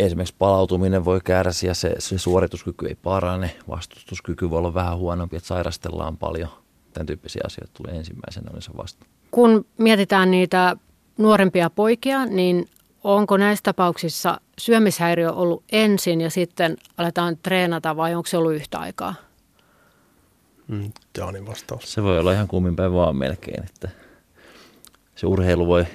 [0.01, 5.47] esimerkiksi palautuminen voi kärsiä, se, se suorituskyky ei parane, vastustuskyky voi olla vähän huonompi, että
[5.47, 6.49] sairastellaan paljon.
[6.93, 9.07] Tämän tyyppisiä asioita tulee ensimmäisenä se vasta.
[9.31, 10.77] Kun mietitään niitä
[11.19, 12.69] nuorempia poikia, niin
[13.05, 18.79] onko näissä tapauksissa syömishäiriö ollut ensin ja sitten aletaan treenata vai onko se ollut yhtä
[18.79, 19.15] aikaa?
[20.69, 21.93] Mm, Jaanin vastaus.
[21.93, 23.89] Se voi olla ihan kummin päin vaan melkein, että
[25.17, 25.87] se urheilu voi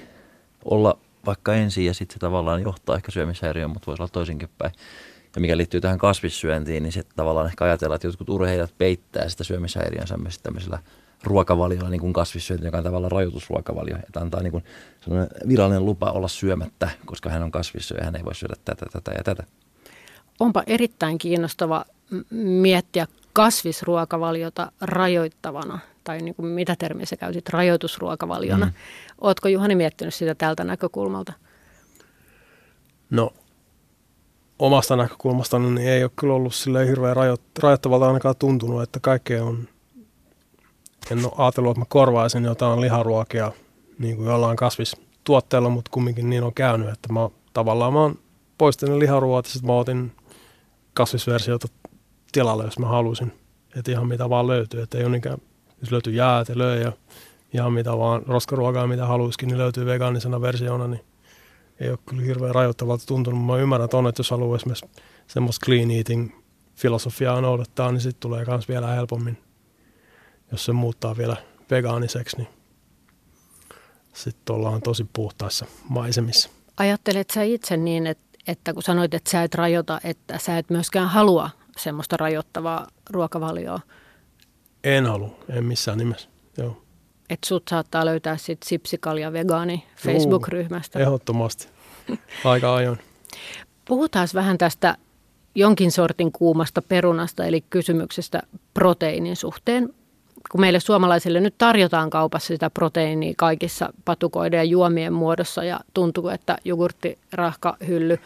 [0.65, 4.73] olla vaikka ensin ja sitten se tavallaan johtaa ehkä syömishäiriöön, mutta voisi olla toisinkin päin.
[5.35, 9.43] Ja mikä liittyy tähän kasvissyöntiin, niin se tavallaan ehkä ajatellaan, että jotkut urheilijat peittää sitä
[9.43, 10.79] syömishäiriönsä myös tämmöisellä
[11.23, 14.63] ruokavaliolla, niin kuin kasvissyönti, joka on tavallaan rajoitusruokavalio, että antaa niin kuin
[15.47, 19.23] virallinen lupa olla syömättä, koska hän on kasvissyöjä, hän ei voi syödä tätä, tätä ja
[19.23, 19.43] tätä.
[20.39, 21.85] Onpa erittäin kiinnostava
[22.31, 28.65] miettiä kasvisruokavaliota rajoittavana, tai niin kuin mitä termiä sä käytit, rajoitusruokavaliona.
[28.65, 28.73] Mm.
[29.21, 31.33] Oletko Juhani miettinyt sitä tältä näkökulmalta?
[33.09, 33.33] No
[34.59, 37.15] omasta näkökulmasta niin ei ole kyllä ollut sille hirveän
[37.61, 39.67] rajoittavalta ainakaan tuntunut, että kaikkea on,
[41.11, 43.51] en ole ajatellut, että mä korvaisin jotain liharuokia
[43.99, 48.19] niin kuin jollain kasvistuotteella, mutta kumminkin niin on käynyt, että mä tavallaan mä oon
[48.57, 50.11] poistanut liharuoat ja sitten mä otin
[50.93, 51.67] kasvisversiota
[52.31, 53.33] tilalle, jos mä halusin.
[53.75, 55.37] Että ihan mitä vaan löytyy, että ei ole niinkään,
[55.81, 56.91] jos löytyy jäätelöä ja
[57.53, 61.01] ihan mitä vaan roskaruokaa, mitä haluaisikin, niin löytyy vegaanisena versiona, niin
[61.79, 63.45] ei ole kyllä hirveän rajoittavalta tuntunut.
[63.45, 64.85] Mä ymmärrän tuonne, että jos haluaa esimerkiksi
[65.27, 66.31] semmoista clean eating
[66.75, 69.37] filosofiaa noudattaa, niin sitten tulee myös vielä helpommin,
[70.51, 71.37] jos se muuttaa vielä
[71.71, 72.47] vegaaniseksi, niin
[74.13, 76.49] sitten ollaan tosi puhtaissa maisemissa.
[76.77, 80.69] Ajattelet sä itse niin, että, että kun sanoit, että sä et rajoita, että sä et
[80.69, 83.79] myöskään halua semmoista rajoittavaa ruokavalioa?
[84.83, 86.82] En halua, en missään nimessä, joo.
[87.29, 90.99] Että sut saattaa löytää sitten Sipsikalja vegaani Facebook-ryhmästä.
[90.99, 91.67] Juu, ehdottomasti.
[92.45, 92.99] Aika ajoin.
[93.87, 94.97] Puhutaan vähän tästä
[95.55, 98.41] jonkin sortin kuumasta perunasta, eli kysymyksestä
[98.73, 99.93] proteiinin suhteen.
[100.51, 106.29] Kun meille suomalaisille nyt tarjotaan kaupassa sitä proteiinia kaikissa patukoiden ja juomien muodossa ja tuntuu,
[106.29, 108.17] että jogurttirahka, hylly,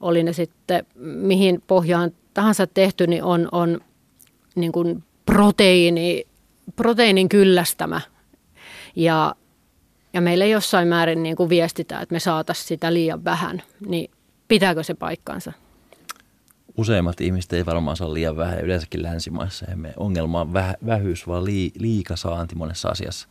[0.00, 3.80] oli ne sitten mihin pohjaan tahansa tehty, niin on, on
[4.54, 6.26] niin kuin proteiini,
[6.76, 8.00] proteiinin kyllästämä
[8.96, 9.34] ja,
[10.12, 14.10] ja meille jossain määrin niin kuin viestitään, että me saataisiin sitä liian vähän, niin
[14.48, 15.52] pitääkö se paikkansa?
[16.76, 19.66] Useimmat ihmiset ei varmaan saa liian vähän, yleensäkin länsimaissa.
[19.66, 23.28] Emme ongelma on väh, vähyys, vaan lii, liikasaanti monessa asiassa.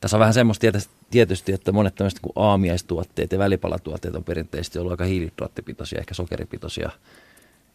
[0.00, 0.66] Tässä on vähän semmoista
[1.10, 6.90] tietysti, että monet tämmöiset kuin aamiaistuotteet ja välipalatuotteet on perinteisesti ollut aika hiilihydraattipitoisia, ehkä sokeripitoisia.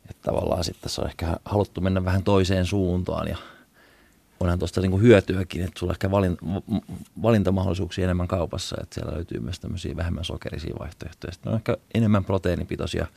[0.09, 3.37] Että tavallaan sitten tässä on ehkä haluttu mennä vähän toiseen suuntaan ja
[4.41, 6.37] onhan tuosta niinku hyötyäkin, että sulla ehkä valin,
[7.21, 11.33] valintamahdollisuuksia enemmän kaupassa, että siellä löytyy myös tämmöisiä vähemmän sokerisia vaihtoehtoja.
[11.33, 13.07] Sitten on ehkä enemmän proteiinipitoisia.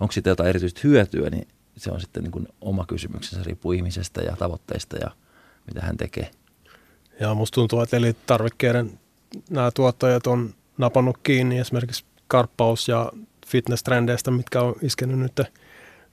[0.00, 4.36] Onko sitten jotain erityistä hyötyä, niin se on sitten niin oma kysymyksensä, riippuu ihmisestä ja
[4.36, 5.10] tavoitteista ja
[5.66, 6.30] mitä hän tekee.
[7.20, 8.98] Ja musta tuntuu, että tarvikkeiden
[9.50, 13.12] nämä tuottajat on napannut kiinni esimerkiksi karppaus- ja
[13.46, 15.40] fitness-trendeistä, mitkä on iskenyt nyt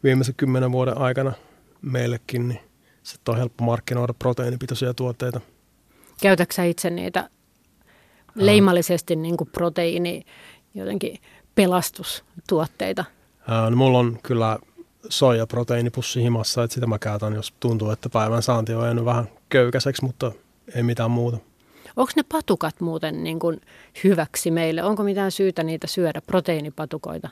[0.04, 1.34] viimeisen kymmenen vuoden aikana
[1.82, 2.69] meillekin, niin
[3.10, 5.42] sitten on helppo markkinoida proteiinipitoisia tuotteita.
[6.22, 7.30] Käytätkö itse niitä
[8.36, 10.26] leimallisesti niin kuin proteiini
[10.74, 11.18] jotenkin
[11.56, 13.06] pelastustuotteita?
[13.48, 14.60] Ää, no mulla on kyllä
[15.10, 20.06] soijaproteiinipussi himassa, että sitä mä käytän, jos tuntuu, että päivän saanti on jäänyt vähän köykäiseksi,
[20.06, 20.32] mutta
[20.76, 21.38] ei mitään muuta.
[21.96, 23.62] Onko ne patukat muuten niin kuin
[24.04, 24.84] hyväksi meille?
[24.84, 27.30] Onko mitään syytä niitä syödä, proteiinipatukoita?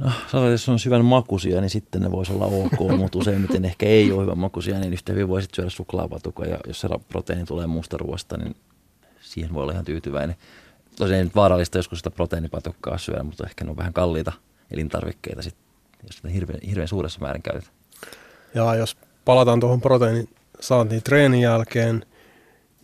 [0.00, 3.86] No, sanotaan, jos on syvän makuisia, niin sitten ne voisi olla ok, mutta useimmiten ehkä
[3.86, 6.50] ei ole hyvän makuisia, niin yhtä hyvin voisit syödä suklaapatukoja.
[6.50, 8.56] Ja jos se proteiini tulee muusta ruoasta, niin
[9.20, 10.36] siihen voi olla ihan tyytyväinen.
[10.96, 14.32] Tosiaan nyt vaarallista joskus sitä proteiinipatukkaa syödä, mutta ehkä ne on vähän kalliita
[14.70, 15.56] elintarvikkeita, sit,
[16.06, 17.74] jos sitä hirveän, hirveän suuressa määrin käytetään.
[18.54, 20.28] Ja jos palataan tuohon proteiinin
[20.60, 22.06] saantiin treenin jälkeen,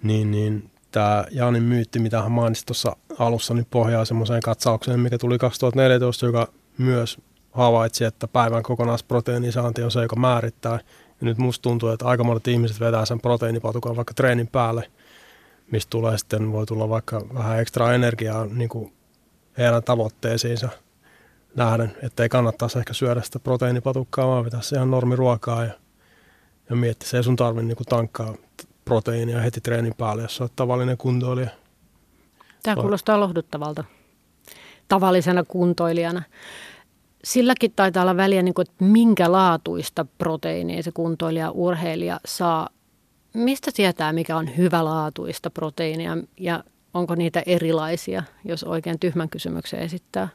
[0.02, 5.18] niin, niin tämä Jaanin myytti, mitä hän mainitsi tuossa alussa, niin pohjaa semmoiseen katsaukseen, mikä
[5.18, 6.48] tuli 2014, joka
[6.78, 7.18] myös
[7.52, 10.72] havaitsi, että päivän kokonaisproteiinisaanti on se, joka määrittää.
[11.20, 14.90] Ja nyt musta tuntuu, että aika monet ihmiset vetää sen proteiinipatukan vaikka treenin päälle,
[15.70, 18.92] mistä tulee sitten, voi tulla vaikka vähän ekstra energiaa niin kuin
[19.58, 20.68] heidän tavoitteisiinsa
[21.56, 25.72] nähden, että ei kannattaisi ehkä syödä sitä proteiinipatukkaa, vaan vetää se ihan normiruokaa ja
[26.70, 28.34] ja miettiä, se ei sun tarvitse niin tankkaa
[28.84, 31.50] proteiinia heti treenin päälle, jos olet tavallinen kuntoilija.
[32.62, 33.84] Tämä kuulostaa lohduttavalta
[34.92, 36.22] tavallisena kuntoilijana.
[37.24, 42.68] Silläkin taitaa olla väliä, niin kuin, että minkä laatuista proteiinia se kuntoilija urheilija saa.
[43.34, 46.64] Mistä tietää, mikä on hyvälaatuista proteiinia ja
[46.94, 50.28] onko niitä erilaisia, jos oikein tyhmän kysymyksen esittää?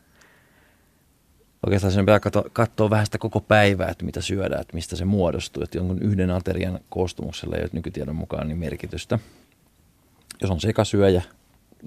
[1.66, 5.06] Oikeastaan sen pitää katsoa, katsoa vähän sitä koko päivää, että mitä syödään, että mistä se
[5.06, 5.64] muodostuu.
[5.64, 9.20] Että jonkun yhden aterian koostumuksella ei ole nykytiedon mukaan niin merkitystä.
[10.42, 11.22] Jos on sekasyöjä,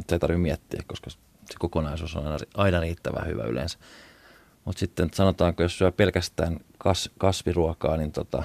[0.08, 1.10] se ei tarvitse miettiä, koska
[1.52, 3.78] se kokonaisuus on aina, aina riittävän hyvä yleensä.
[4.64, 8.42] Mutta sitten sanotaanko, jos syö pelkästään kas, kasviruokaa, niin tota,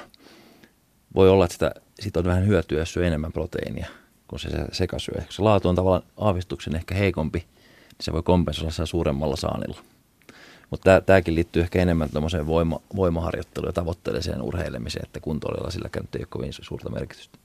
[1.16, 3.88] voi olla, että sitä, siitä on vähän hyötyä, jos syö enemmän proteiinia
[4.28, 5.22] kuin se sekasyö.
[5.30, 9.82] Se laatu on tavallaan aavistuksen ehkä heikompi, niin se voi kompensoida suuremmalla saanilla.
[10.70, 16.16] Mutta tämäkin liittyy ehkä enemmän tuommoiseen voima, voimaharjoitteluun ja tavoitteelliseen urheilemiseen, että kuntoililla sillä nyt
[16.16, 17.38] ei ole kovin suurta merkitystä.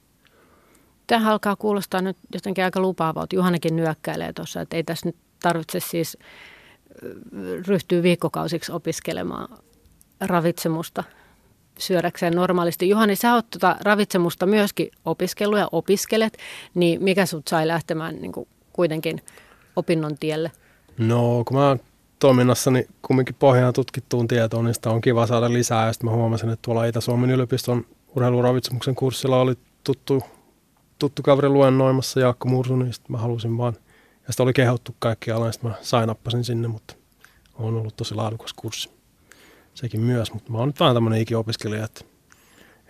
[1.07, 3.37] Tämä alkaa kuulostaa nyt jotenkin aika lupaavalta.
[3.37, 6.19] Juhanakin nyökkäilee tuossa, että ei tässä nyt tarvitse siis
[7.67, 9.59] ryhtyä viikkokausiksi opiskelemaan
[10.21, 11.05] ravitsemusta
[11.79, 12.89] syödäkseen normaalisti.
[12.89, 16.39] Juhani, sä oot tuota ravitsemusta myöskin opiskellut ja opiskelet,
[16.75, 19.21] niin mikä sut sai lähtemään niin kuin kuitenkin
[19.77, 20.53] opinnon tielle?
[20.99, 21.77] No, kun mä
[22.19, 25.87] toiminnassani kumminkin pohjaan tutkittuun tietoon, niin sitä on kiva saada lisää.
[25.87, 27.87] Ja sitten mä huomasin, että tuolla Itä-Suomen yliopiston
[28.17, 30.23] urheiluravitsemuksen kurssilla oli tuttu,
[30.99, 33.75] tuttu kaveri luennoimassa Jaakko Mursu, niin sitten mä halusin vaan,
[34.27, 36.95] ja sitä oli kehottu kaikki alan, sitten mä sainappasin sinne, mutta
[37.55, 38.91] on ollut tosi laadukas kurssi.
[39.75, 42.05] Sekin myös, mutta mä oon nyt vähän tämmöinen ikiopiskelija, että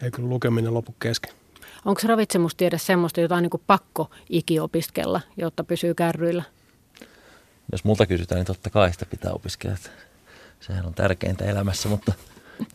[0.02, 1.34] ei kyllä lukeminen lopu kesken.
[1.84, 6.42] Onko ravitsemustiede semmoista, jota on niin pakko ikiopiskella, jotta pysyy kärryillä?
[7.72, 9.76] jos multa kysytään, niin totta kai sitä pitää opiskella.
[10.60, 12.12] Sehän on tärkeintä elämässä, mutta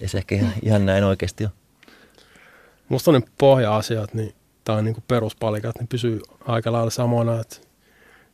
[0.01, 1.53] ei se ehkä ihan, ihan näin oikeasti ole.
[2.89, 7.57] Musta on ne pohja-asiat, niin, tai niin kuin peruspalikat, niin pysyy aika lailla samoina, että,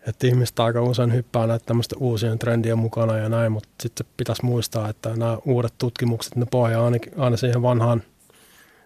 [0.08, 4.46] että ihmiset aika usein hyppää näitä tämmöisten uusien trendien mukana ja näin, mutta sitten pitäisi
[4.46, 8.04] muistaa, että nämä uudet tutkimukset, ne pohjaa aina, aina siihen vanhaan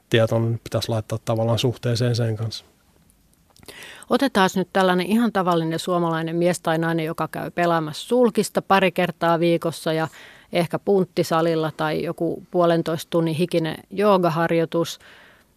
[0.10, 2.66] tietoon, niin pitäisi laittaa tavallaan suhteeseen sen kanssa.
[4.10, 9.40] Otetaan nyt tällainen ihan tavallinen suomalainen mies tai nainen, joka käy pelaamassa sulkista pari kertaa
[9.40, 10.08] viikossa ja
[10.54, 15.00] ehkä punttisalilla tai joku puolentoista tunnin hikinen joogaharjoitus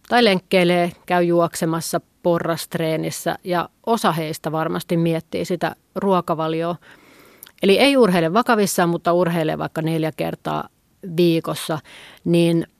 [0.09, 6.75] tai lenkkeilee, käy juoksemassa porrastreenissä ja osa heistä varmasti miettii sitä ruokavalioa.
[7.63, 10.69] Eli ei urheile vakavissaan, mutta urheilee vaikka neljä kertaa
[11.17, 11.79] viikossa,
[12.25, 12.65] niin–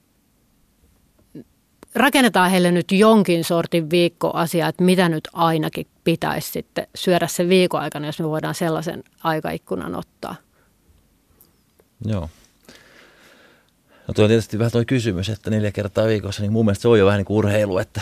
[1.96, 7.82] rakennetaan heille nyt jonkin sortin viikkoasia, että mitä nyt ainakin pitäisi sitten syödä sen viikon
[7.82, 10.36] aikana, jos me voidaan sellaisen aikaikkunan ottaa.
[12.06, 12.30] Joo.
[14.10, 16.88] No tuo on tietysti vähän tuo kysymys, että neljä kertaa viikossa, niin mun mielestä se
[16.88, 18.02] on jo vähän niin kuin urheilu, että,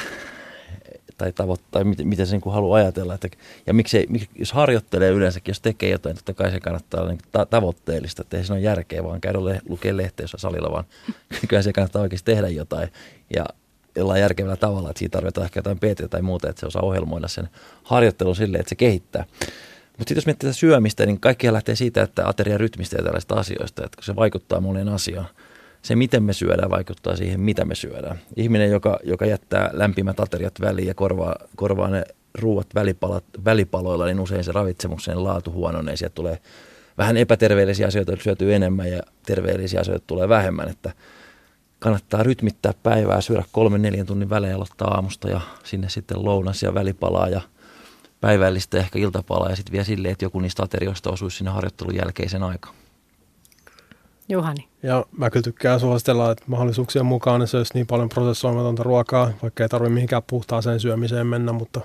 [1.17, 3.13] tai tavoittaa, miten, miten se niin kuin haluaa ajatella.
[3.13, 3.27] Että,
[3.65, 7.45] ja miksi, jos harjoittelee yleensäkin, jos tekee jotain, totta kai se kannattaa olla niin ta-
[7.45, 10.85] tavoitteellista, että ei siinä ole järkeä vaan käydä le- lukea lehteä jossain salilla, vaan
[11.47, 12.89] kyllä se kannattaa oikeasti tehdä jotain.
[13.35, 13.45] Ja
[13.95, 17.27] jollain järkevällä tavalla, että siitä tarvitaan ehkä jotain PT tai muuta, että se osaa ohjelmoida
[17.27, 17.49] sen
[17.83, 19.25] harjoittelun silleen, että se kehittää.
[19.97, 23.85] Mutta sitten jos miettii syömistä, niin kaikki lähtee siitä, että ateria rytmistä ja tällaista asioista,
[23.85, 25.27] että se vaikuttaa moneen asiaan.
[25.87, 28.19] Se, miten me syödään, vaikuttaa siihen, mitä me syödään.
[28.35, 32.03] Ihminen, joka, joka jättää lämpimät ateriat väliin ja korvaa, korvaa ne
[32.39, 35.95] ruuat välipalat, välipaloilla, niin usein se ravitsemuksen laatu huononee.
[35.95, 36.37] Sieltä tulee
[36.97, 40.69] vähän epäterveellisiä asioita, syötyy enemmän ja terveellisiä asioita tulee vähemmän.
[40.69, 40.91] Että
[41.79, 46.73] kannattaa rytmittää päivää, syödä kolmen neljän tunnin välein aloittaa aamusta ja sinne sitten lounas ja
[46.73, 47.41] välipalaa ja
[48.21, 52.43] päivällistä ehkä iltapalaa ja sitten vielä silleen, että joku niistä aterioista osuisi sinne harjoittelun jälkeisen
[52.43, 52.75] aikaan.
[54.29, 54.67] Juhani.
[54.83, 59.63] Ja mä kyllä tykkään suositella, että mahdollisuuksien mukaan ne söisi niin paljon prosessoimatonta ruokaa, vaikka
[59.63, 61.81] ei tarvitse mihinkään puhtaaseen syömiseen mennä, mutta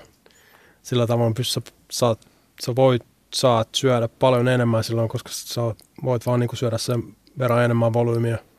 [0.81, 2.27] sillä tavoin pystyssä saat,
[2.65, 3.01] sä voit,
[3.33, 5.61] saat syödä paljon enemmän silloin, koska sä
[6.03, 8.37] voit vaan niin syödä sen verran enemmän volyymiä–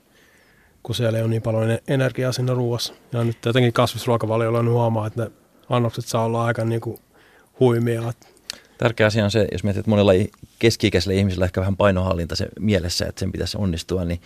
[0.84, 2.94] kun siellä ei ole niin paljon energiaa siinä ruoassa.
[3.12, 5.30] Ja nyt jotenkin kasvisruokavaliolla on huomaa, että ne
[5.68, 6.98] annokset saa olla aika niin kuin
[7.60, 8.12] huimia.
[8.78, 10.12] Tärkeä asia on se, jos mietit, että monella
[10.58, 14.20] keski-ikäisellä ihmisellä ehkä vähän painohallinta se mielessä, että sen pitäisi onnistua, niin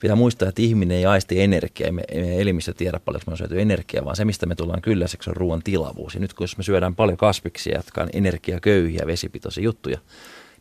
[0.00, 3.36] pitää muistaa, että ihminen ei aisti energiaa, ei me, ei elimistö tiedä paljon, me on
[3.36, 6.14] syöty energiaa, vaan se, mistä me tullaan kylläiseksi, on ruoan tilavuus.
[6.14, 9.98] Ja nyt kun jos me syödään paljon kasviksia, jotka on energiaköyhiä, vesipitoisia juttuja,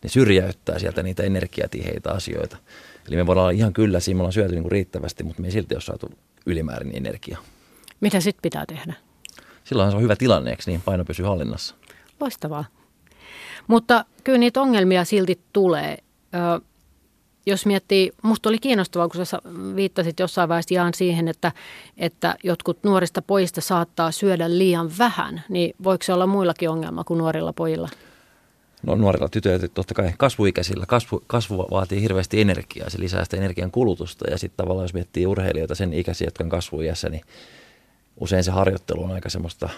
[0.03, 2.57] ne syrjäyttää sieltä niitä energiatiheitä asioita.
[3.07, 5.47] Eli me voidaan olla ihan kyllä, siinä me ollaan syöty niin kuin riittävästi, mutta me
[5.47, 6.11] ei silti ole saatu
[6.45, 7.43] ylimäärin energiaa.
[8.01, 8.93] Mitä sitten pitää tehdä?
[9.63, 10.81] Silloin se on hyvä tilanne, eikö niin?
[10.81, 11.75] Paino pysyy hallinnassa.
[12.19, 12.65] Loistavaa.
[13.67, 15.97] Mutta kyllä niitä ongelmia silti tulee.
[16.35, 16.61] Ö,
[17.45, 19.39] jos miettii, musta oli kiinnostavaa, kun sä
[19.75, 21.51] viittasit jossain vaiheessa Jaan siihen, että,
[21.97, 27.17] että jotkut nuorista pojista saattaa syödä liian vähän, niin voiko se olla muillakin ongelma kuin
[27.17, 27.89] nuorilla pojilla?
[28.83, 30.85] No nuorilla tytöillä totta kai kasvuikäisillä.
[30.85, 35.27] Kasvu, kasvu vaatii hirveästi energiaa, se lisää sitä energian kulutusta ja sitten tavallaan jos miettii
[35.27, 37.21] urheilijoita sen ikäisiä, jotka on kasvuiässä, niin
[38.19, 39.69] usein se harjoittelu on aika semmoista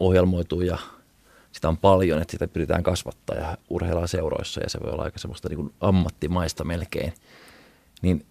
[0.00, 0.78] ohjelmoituu ja
[1.52, 5.18] sitä on paljon, että sitä pyritään kasvattaa ja urheillaan seuroissa ja se voi olla aika
[5.18, 7.12] semmoista niin kuin ammattimaista melkein.
[8.02, 8.26] Niin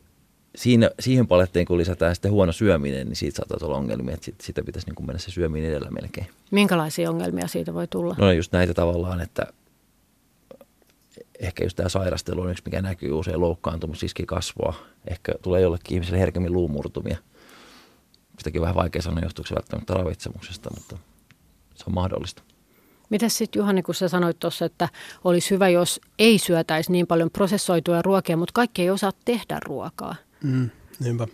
[0.56, 4.64] siinä, siihen paletteen, kun lisätään sitten huono syöminen, niin siitä saattaa olla ongelmia, että sitä
[4.64, 6.28] pitäisi niin kuin mennä se syöminen edellä melkein.
[6.52, 8.16] Minkälaisia ongelmia siitä voi tulla?
[8.18, 9.48] No just näitä tavallaan, että
[11.40, 14.74] ehkä just tämä sairastelu on yksi, mikä näkyy usein loukkaantumisriski kasvua.
[15.08, 17.18] Ehkä tulee jollekin ihmiselle herkemmin luumurtumia.
[18.38, 20.98] Sitäkin on vähän vaikea sanoa, johtuuko se välttämättä ravitsemuksesta, mutta
[21.76, 22.44] se on mahdollista.
[23.10, 24.90] Mitäs sitten Juhani, kun sä sanoit tuossa, että
[25.24, 30.16] olisi hyvä, jos ei syötäisi niin paljon prosessoituja ruokia, mutta kaikki ei osaa tehdä ruokaa.
[30.44, 31.28] Mm, niinpä.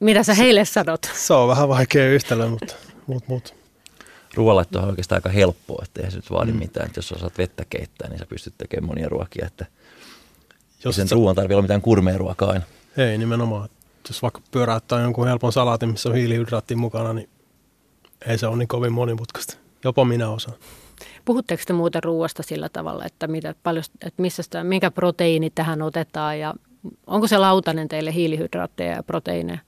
[0.00, 1.10] Mitä sä heille sanot?
[1.14, 2.74] Se on vähän vaikea yhtälö, mutta
[3.06, 3.54] mut, mut.
[4.34, 6.58] Ruoanlaitto on oikeastaan aika helppoa, että ei se nyt vaadi mm.
[6.58, 6.86] mitään.
[6.86, 9.46] Että jos osaat vettä keittää, niin sä pystyt tekemään monia ruokia.
[9.46, 9.66] Että
[10.84, 11.14] jos sen sä...
[11.14, 12.64] ruoan tarvitse olla mitään kurmea ruokaa aina.
[12.96, 13.68] Ei nimenomaan.
[14.08, 17.28] Jos vaikka pyöräyttää jonkun helpon salaatin, missä on hiilihydraatti mukana, niin
[18.26, 19.56] ei se ole niin kovin monimutkaista.
[19.84, 20.56] Jopa minä osaan.
[21.24, 25.82] Puhutteko te muuten ruoasta sillä tavalla, että, mitä, paljon, että missä sitä, minkä proteiini tähän
[25.82, 26.54] otetaan ja
[27.06, 29.58] onko se lautanen teille hiilihydraatteja ja proteiineja?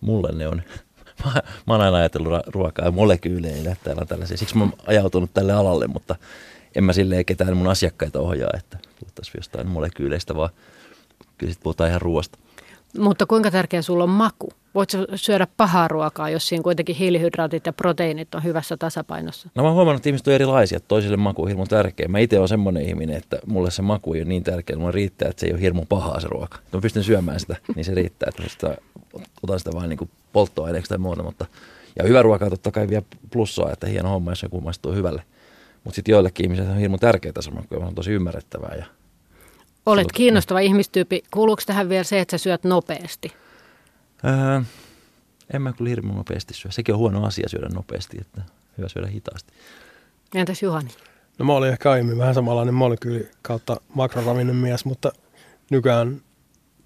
[0.00, 0.62] Mulle ne on.
[1.24, 1.32] Mä,
[1.66, 4.36] mä oon aina ajatellut ruokaa ja molekyyleillä täällä on tällaisia.
[4.36, 6.16] Siksi mä oon ajautunut tälle alalle, mutta
[6.74, 10.50] en mä silleen ketään mun asiakkaita ohjaa, että puhuttaisiin jostain molekyyleistä, vaan
[11.38, 12.38] kyllä sitten puhutaan ihan ruoasta.
[12.98, 14.48] Mutta kuinka tärkeä sulla on maku?
[14.78, 19.50] Voitko syödä pahaa ruokaa, jos siinä kuitenkin hiilihydraatit ja proteiinit on hyvässä tasapainossa?
[19.54, 22.08] No mä oon huomannut, että ihmiset on erilaisia, toisille maku on hirveän tärkeä.
[22.08, 24.92] Mä itse olen semmoinen ihminen, että mulle se maku ei ole niin tärkeä, että mulle
[24.92, 26.58] riittää, että se ei ole hirmu pahaa se ruoka.
[26.72, 28.76] Mä pystyn syömään sitä, niin se riittää, että sitä,
[29.42, 31.22] otan sitä vain niin polttoaineeksi tai muuta.
[31.22, 31.46] Mutta,
[31.96, 35.22] ja hyvä ruoka totta kai vielä plussaa, että hieno homma, jos joku maistuu hyvälle.
[35.84, 38.84] Mutta sitten joillekin ihmisille on hirmu tärkeää se maku, on tosi ymmärrettävää ja
[39.86, 41.22] Olet kiinnostava ihmistyyppi.
[41.30, 43.32] Kuuluuko tähän vielä se, että sä syöt nopeasti?
[44.24, 44.60] Öö,
[45.52, 46.70] en mä kyllä hirveän nopeasti syö.
[46.70, 48.42] Sekin on huono asia syödä nopeasti, että
[48.78, 49.52] hyvä syödä hitaasti.
[50.34, 50.90] Entäs Juhani?
[51.38, 55.12] No mä olin ehkä aiemmin vähän samanlainen molekyyli kautta makroravinnon mies, mutta
[55.70, 56.20] nykyään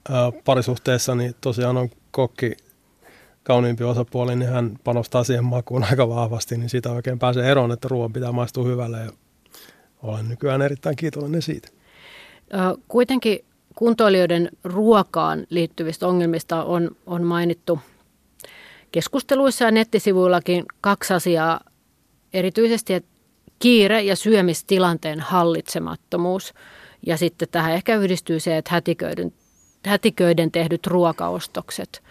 [0.09, 2.57] ää, parisuhteessa niin tosiaan on kokki
[3.43, 7.89] kauniimpi osapuoli, niin hän panostaa siihen makuun aika vahvasti, niin siitä oikein pääsee eroon, että
[7.89, 9.11] ruoan pitää maistua hyvälle ja
[10.03, 11.69] olen nykyään erittäin kiitollinen siitä.
[12.89, 13.45] Kuitenkin
[13.75, 17.79] kuntoilijoiden ruokaan liittyvistä ongelmista on, on mainittu
[18.93, 21.61] keskusteluissa ja nettisivuillakin kaksi asiaa.
[22.33, 23.11] Erityisesti että
[23.59, 26.55] kiire ja syömistilanteen hallitsemattomuus.
[27.07, 29.33] Ja sitten tähän ehkä yhdistyy se, että hätiköiden,
[29.87, 32.03] hätiköiden tehdyt ruokaostokset.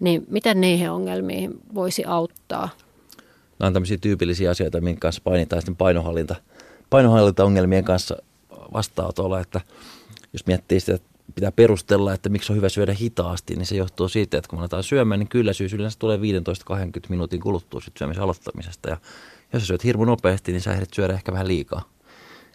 [0.00, 2.68] Niin miten niihin ongelmiin voisi auttaa?
[3.58, 6.36] Nämä on tämmöisiä tyypillisiä asioita, minkä kanssa painitaan sitten painohallinta,
[6.90, 8.16] painohallintaongelmien kanssa
[8.72, 9.60] vastaanotolla, että
[10.32, 14.08] jos miettii sitä, että pitää perustella, että miksi on hyvä syödä hitaasti, niin se johtuu
[14.08, 16.20] siitä, että kun me aletaan syömään, niin kylläisyys yleensä tulee 15-20
[17.08, 18.88] minuutin kuluttua sitten syömisen aloittamisesta.
[18.88, 18.96] Ja
[19.52, 21.82] jos sä syöt hirmu nopeasti, niin sä ehdit syödä ehkä vähän liikaa.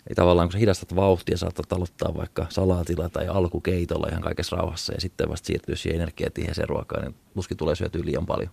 [0.08, 4.94] Eli tavallaan kun sä hidastat vauhtia, saatat aloittaa vaikka salaatilla tai alkukeitolla ihan kaikessa rauhassa
[4.94, 8.50] ja sitten vasta siirtyy siihen energiatiheeseen ruokaan, niin tuskin tulee syötyä liian paljon.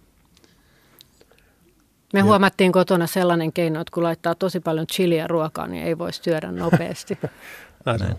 [2.12, 2.24] Me ja.
[2.24, 6.52] huomattiin kotona sellainen keino, että kun laittaa tosi paljon chiliä ruokaan, niin ei voi syödä
[6.52, 7.18] nopeasti.
[7.84, 8.16] Näin.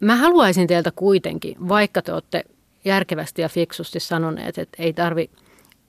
[0.00, 2.44] Mä haluaisin teiltä kuitenkin, vaikka te olette
[2.84, 5.30] järkevästi ja fiksusti sanoneet, että ei tarvi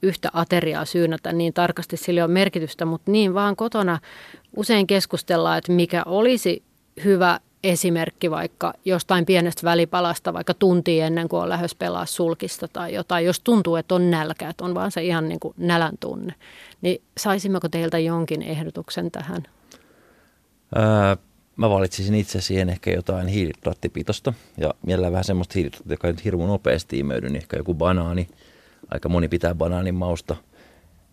[0.02, 4.00] yhtä ateriaa syynätä niin tarkasti, sillä on merkitystä, mutta niin vaan kotona
[4.56, 6.64] usein keskustellaan, että mikä olisi
[7.04, 12.94] hyvä esimerkki vaikka jostain pienestä välipalasta, vaikka tunti ennen kuin on lähes pelaa sulkista tai
[12.94, 16.34] jotain, jos tuntuu, että on nälkä, että on vaan se ihan niin kuin nälän tunne,
[16.82, 19.44] niin saisimmeko teiltä jonkin ehdotuksen tähän?
[20.76, 21.18] Ää,
[21.62, 26.48] mä valitsisin itse siihen ehkä jotain hiilihydraattipitosta ja mielellään vähän semmoista hiilihydraattia, joka nyt hirveän
[26.48, 28.28] nopeasti imeydy, niin ehkä joku banaani.
[28.92, 30.36] Aika moni pitää banaanin mausta,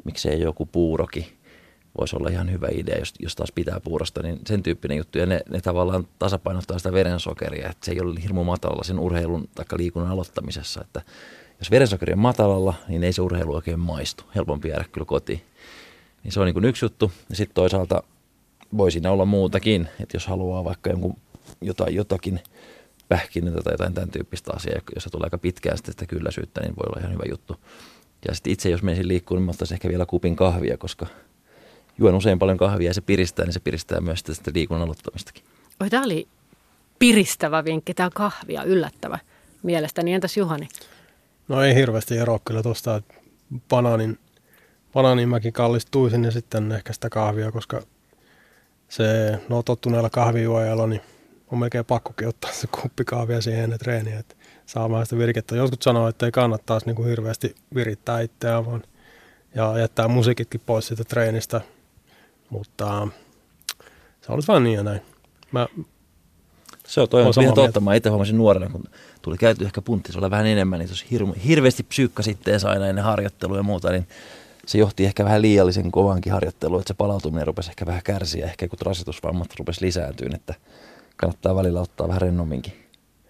[0.05, 1.39] miksei joku puuroki
[1.99, 5.19] voisi olla ihan hyvä idea, jos, jos taas pitää puurosta, niin sen tyyppinen juttu.
[5.19, 9.49] Ja ne, ne tavallaan tasapainottaa sitä verensokeria, että se ei ole hirmu matalalla sen urheilun
[9.55, 10.81] tai liikunnan aloittamisessa.
[10.81, 11.03] Että
[11.59, 14.25] jos verensokeri on matalalla, niin ei se urheilu oikein maistu.
[14.35, 15.43] Helpompi jäädä kyllä kotiin.
[16.25, 17.13] Niin se on niin kuin yksi juttu.
[17.31, 18.03] Ja sitten toisaalta
[18.77, 21.17] voi siinä olla muutakin, että jos haluaa vaikka jonkun
[21.61, 22.41] jotain, jotakin
[23.09, 26.77] pähkinöitä tai jotain tämän tyyppistä asiaa, jos se tulee aika pitkään sitten sitä kylläisyyttä, niin
[26.77, 27.57] voi olla ihan hyvä juttu.
[28.29, 31.07] Ja sitten itse, jos menisin liikkuun, niin mä ottaisin ehkä vielä kupin kahvia, koska
[31.99, 35.45] juon usein paljon kahvia ja se piristää, niin se piristää myös sitä liikunnan aloittamistakin.
[35.81, 36.29] Oi, tämä oli
[36.99, 39.19] piristävä vinkki, tämä kahvia, yllättävä
[39.63, 40.15] mielestäni.
[40.15, 40.69] Entäs Juhani?
[41.49, 43.15] No ei hirveästi eroa kyllä tuosta, että
[43.69, 44.19] banaanin,
[44.93, 47.83] banaanin mäkin kallistuisin ja sitten ehkä sitä kahvia, koska
[48.89, 51.01] se, no tottuneella kahvijuojalla, niin
[51.53, 54.35] on melkein pakkokin ottaa se kuppi kahvia siihen ennen treeniä, että
[54.67, 55.57] saa vähän sitä virkettä.
[55.57, 58.83] Jotkut sanoo, että ei kannattaisi niin kuin hirveästi virittää itseään, vaan
[59.55, 61.61] ja jättää musiikitkin pois siitä treenistä,
[62.51, 63.09] mutta
[64.21, 65.01] se on vain niin ja näin.
[65.53, 65.67] Mä
[66.87, 67.81] se on, toi on ihan totta.
[67.81, 68.85] Mä itse huomasin nuorena, kun
[69.23, 73.05] tuli käyty ehkä puntti, se oli vähän enemmän, niin hirve, hirveästi psyykka sitten aina ennen
[73.05, 74.09] harjoittelua ja muuta, niin
[74.69, 78.69] se johti ehkä vähän liiallisen kovankin harjoitteluun, että se palautuminen rupesi ehkä vähän kärsiä, ehkä
[78.69, 80.55] kun rasitusvammat rupesi lisääntyyn, että
[81.17, 82.73] kannattaa välillä ottaa vähän rennomminkin.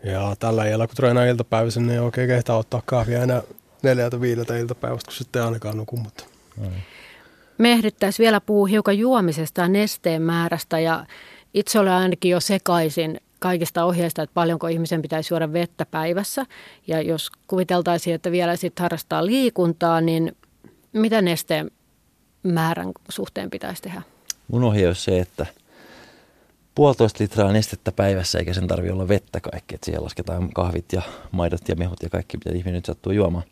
[0.05, 3.43] Ja tällä iällä, kun treenaa iltapäivässä, niin ei oikein kehtaa ottaa kahvia enää
[3.82, 5.97] neljältä viideltä iltapäivästä, kun sitten ainakaan nuku.
[5.97, 6.24] Mutta.
[7.59, 11.07] Me ehdittäisiin vielä puhua hiukan juomisesta ja nesteen määrästä ja
[11.55, 16.47] itse olen ainakin jo sekaisin kaikista ohjeista, että paljonko ihmisen pitäisi juoda vettä päivässä.
[16.86, 20.36] Ja jos kuviteltaisiin, että vielä sitten harrastaa liikuntaa, niin
[20.93, 21.70] mitä nesteen
[22.43, 24.03] määrän suhteen pitäisi tehdä?
[24.49, 25.47] Mun ohje on se, että
[26.74, 29.74] puolitoista litraa nestettä päivässä, eikä sen tarvitse olla vettä kaikki.
[29.74, 33.45] Että siihen lasketaan kahvit ja maidot ja mehut ja kaikki, mitä ihminen nyt sattuu juomaan.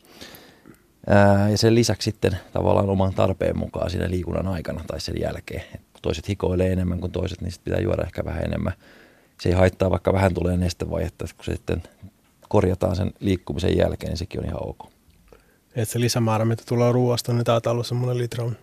[1.07, 5.63] Ää, ja sen lisäksi sitten tavallaan oman tarpeen mukaan siinä liikunnan aikana tai sen jälkeen.
[5.75, 8.73] Et toiset hikoilee enemmän kuin toiset, niin pitää juoda ehkä vähän enemmän.
[9.41, 11.83] Se ei haittaa, vaikka vähän tulee nestevajetta, kun se sitten
[12.49, 14.96] korjataan sen liikkumisen jälkeen, niin sekin on ihan ok.
[15.77, 18.57] Et se lisämäärä, mitä tulee ruoasta, niin taitaa olla semmoinen litran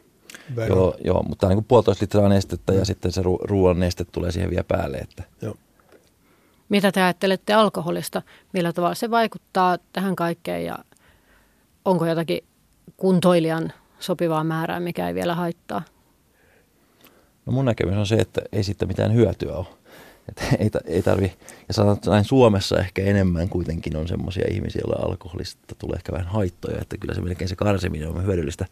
[0.68, 2.86] Joo, joo, mutta niin kuin puolitoista litraa nestettä ja mm.
[2.86, 4.98] sitten se ru- ruoan neste tulee siihen vielä päälle.
[4.98, 5.24] Että.
[5.42, 5.56] Joo.
[6.70, 8.22] Mitä te ajattelette alkoholista?
[8.54, 10.78] Millä tavalla se vaikuttaa tähän kaikkeen ja
[11.86, 12.40] onko jotakin
[12.98, 15.82] kuntoilijan sopivaa määrää, mikä ei vielä haittaa?
[17.46, 19.66] No mun näkemys on se, että ei siitä mitään hyötyä ole.
[20.30, 21.34] Että ei, ei tarvi,
[21.68, 26.12] ja sanotaan, että näin Suomessa ehkä enemmän kuitenkin on semmoisia ihmisiä, joilla alkoholista tulee ehkä
[26.12, 28.66] vähän haittoja, että kyllä se melkein se karsiminen on hyödyllistä.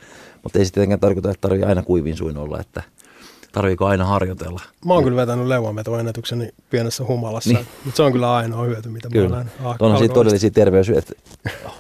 [0.44, 2.84] Mutta ei se tietenkään tarkoita, että tarvii aina kuivin suin olla, että
[3.52, 4.62] tarviiko aina harjoitella.
[4.86, 7.68] Mä oon kyllä vetänyt leuanvetoennätykseni pienessä humalassa, niin.
[7.86, 9.30] mutta se on kyllä ainoa hyöty, mitä kyllä.
[9.30, 9.76] mä näen.
[9.80, 11.14] on siitä todellisia terveys, että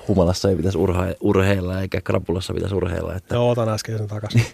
[0.07, 0.77] humalassa ei pitäisi
[1.21, 3.15] urheilla eikä krapulassa pitäisi urheilla.
[3.15, 3.35] Että...
[3.35, 4.41] Joo, otan äskeisen takaisin.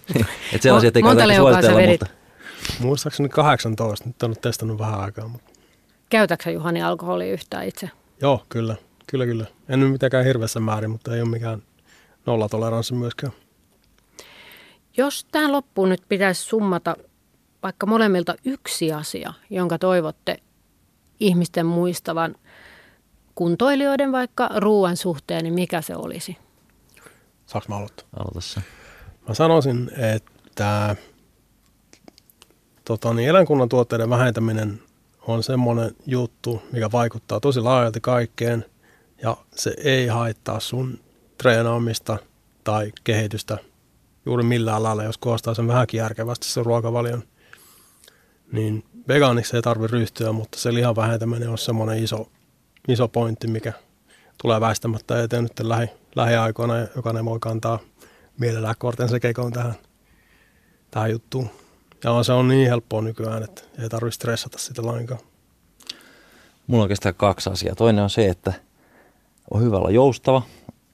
[0.54, 2.06] että sellaisia, että ei kannata suositella, mutta...
[2.80, 5.28] Muistaakseni 18, nyt on testannut vähän aikaa.
[5.28, 5.52] Mutta...
[6.10, 7.90] Käytätkö Juhani alkoholia yhtään itse?
[8.22, 8.76] Joo, kyllä.
[9.08, 9.46] Kyllä, kyllä.
[9.70, 11.64] En nyt mitenkään hirveässä määrin, mutta ei ole mikään
[12.26, 13.34] nollatoleranssi myöskään.
[14.98, 16.96] Jos tähän loppuun nyt pitäisi summata
[17.64, 20.38] vaikka molemmilta yksi asia, jonka toivotte
[21.20, 22.36] ihmisten muistavan
[23.36, 26.38] kuntoilijoiden vaikka ruoan suhteen, niin mikä se olisi?
[27.46, 28.06] Saanko mä aloittaa?
[28.20, 28.62] Aloita
[29.28, 30.96] Mä sanoisin, että
[32.88, 34.82] tota, niin eläinkunnan tuotteiden vähentäminen
[35.22, 38.66] on semmoinen juttu, mikä vaikuttaa tosi laajalti kaikkeen
[39.22, 41.00] ja se ei haittaa sun
[41.38, 42.18] treenaamista
[42.64, 43.58] tai kehitystä
[44.26, 47.24] juuri millään lailla, jos koostaa sen vähänkin järkevästi sen ruokavalion.
[48.52, 52.30] Niin vegaaniksi ei tarvitse ryhtyä, mutta se lihan vähentäminen on semmoinen iso,
[52.88, 53.74] iso pointti, mikä
[54.42, 57.80] tulee väistämättä eteen nyt lähi, lähiaikoina ja jokainen voi kantaa
[58.40, 59.76] mielellään kortensa kekoon tähän,
[60.92, 61.50] tähän juttuun.
[62.04, 65.20] Ja se on niin helppoa nykyään, että ei tarvitse stressata sitä lainkaan.
[66.68, 67.76] Mulla on oikeastaan kaksi asiaa.
[67.76, 68.54] Toinen on se, että
[69.52, 70.42] on hyvä olla joustava.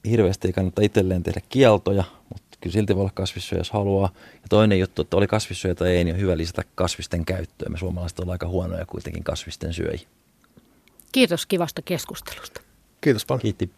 [0.06, 4.10] Hirveästi ei kannata itselleen tehdä kieltoja, mutta kyllä silti voi olla kasvissyöjä, jos haluaa.
[4.34, 7.70] Ja toinen juttu, että oli kasvissyöjä tai ei, niin on hyvä lisätä kasvisten käyttöä.
[7.70, 10.08] Me suomalaiset ollaan aika huonoja kuitenkin kasvisten syöjiä.
[11.12, 12.62] Kiitos kivasta keskustelusta.
[13.02, 13.42] Kiitos paljon.
[13.42, 13.70] Kiitti.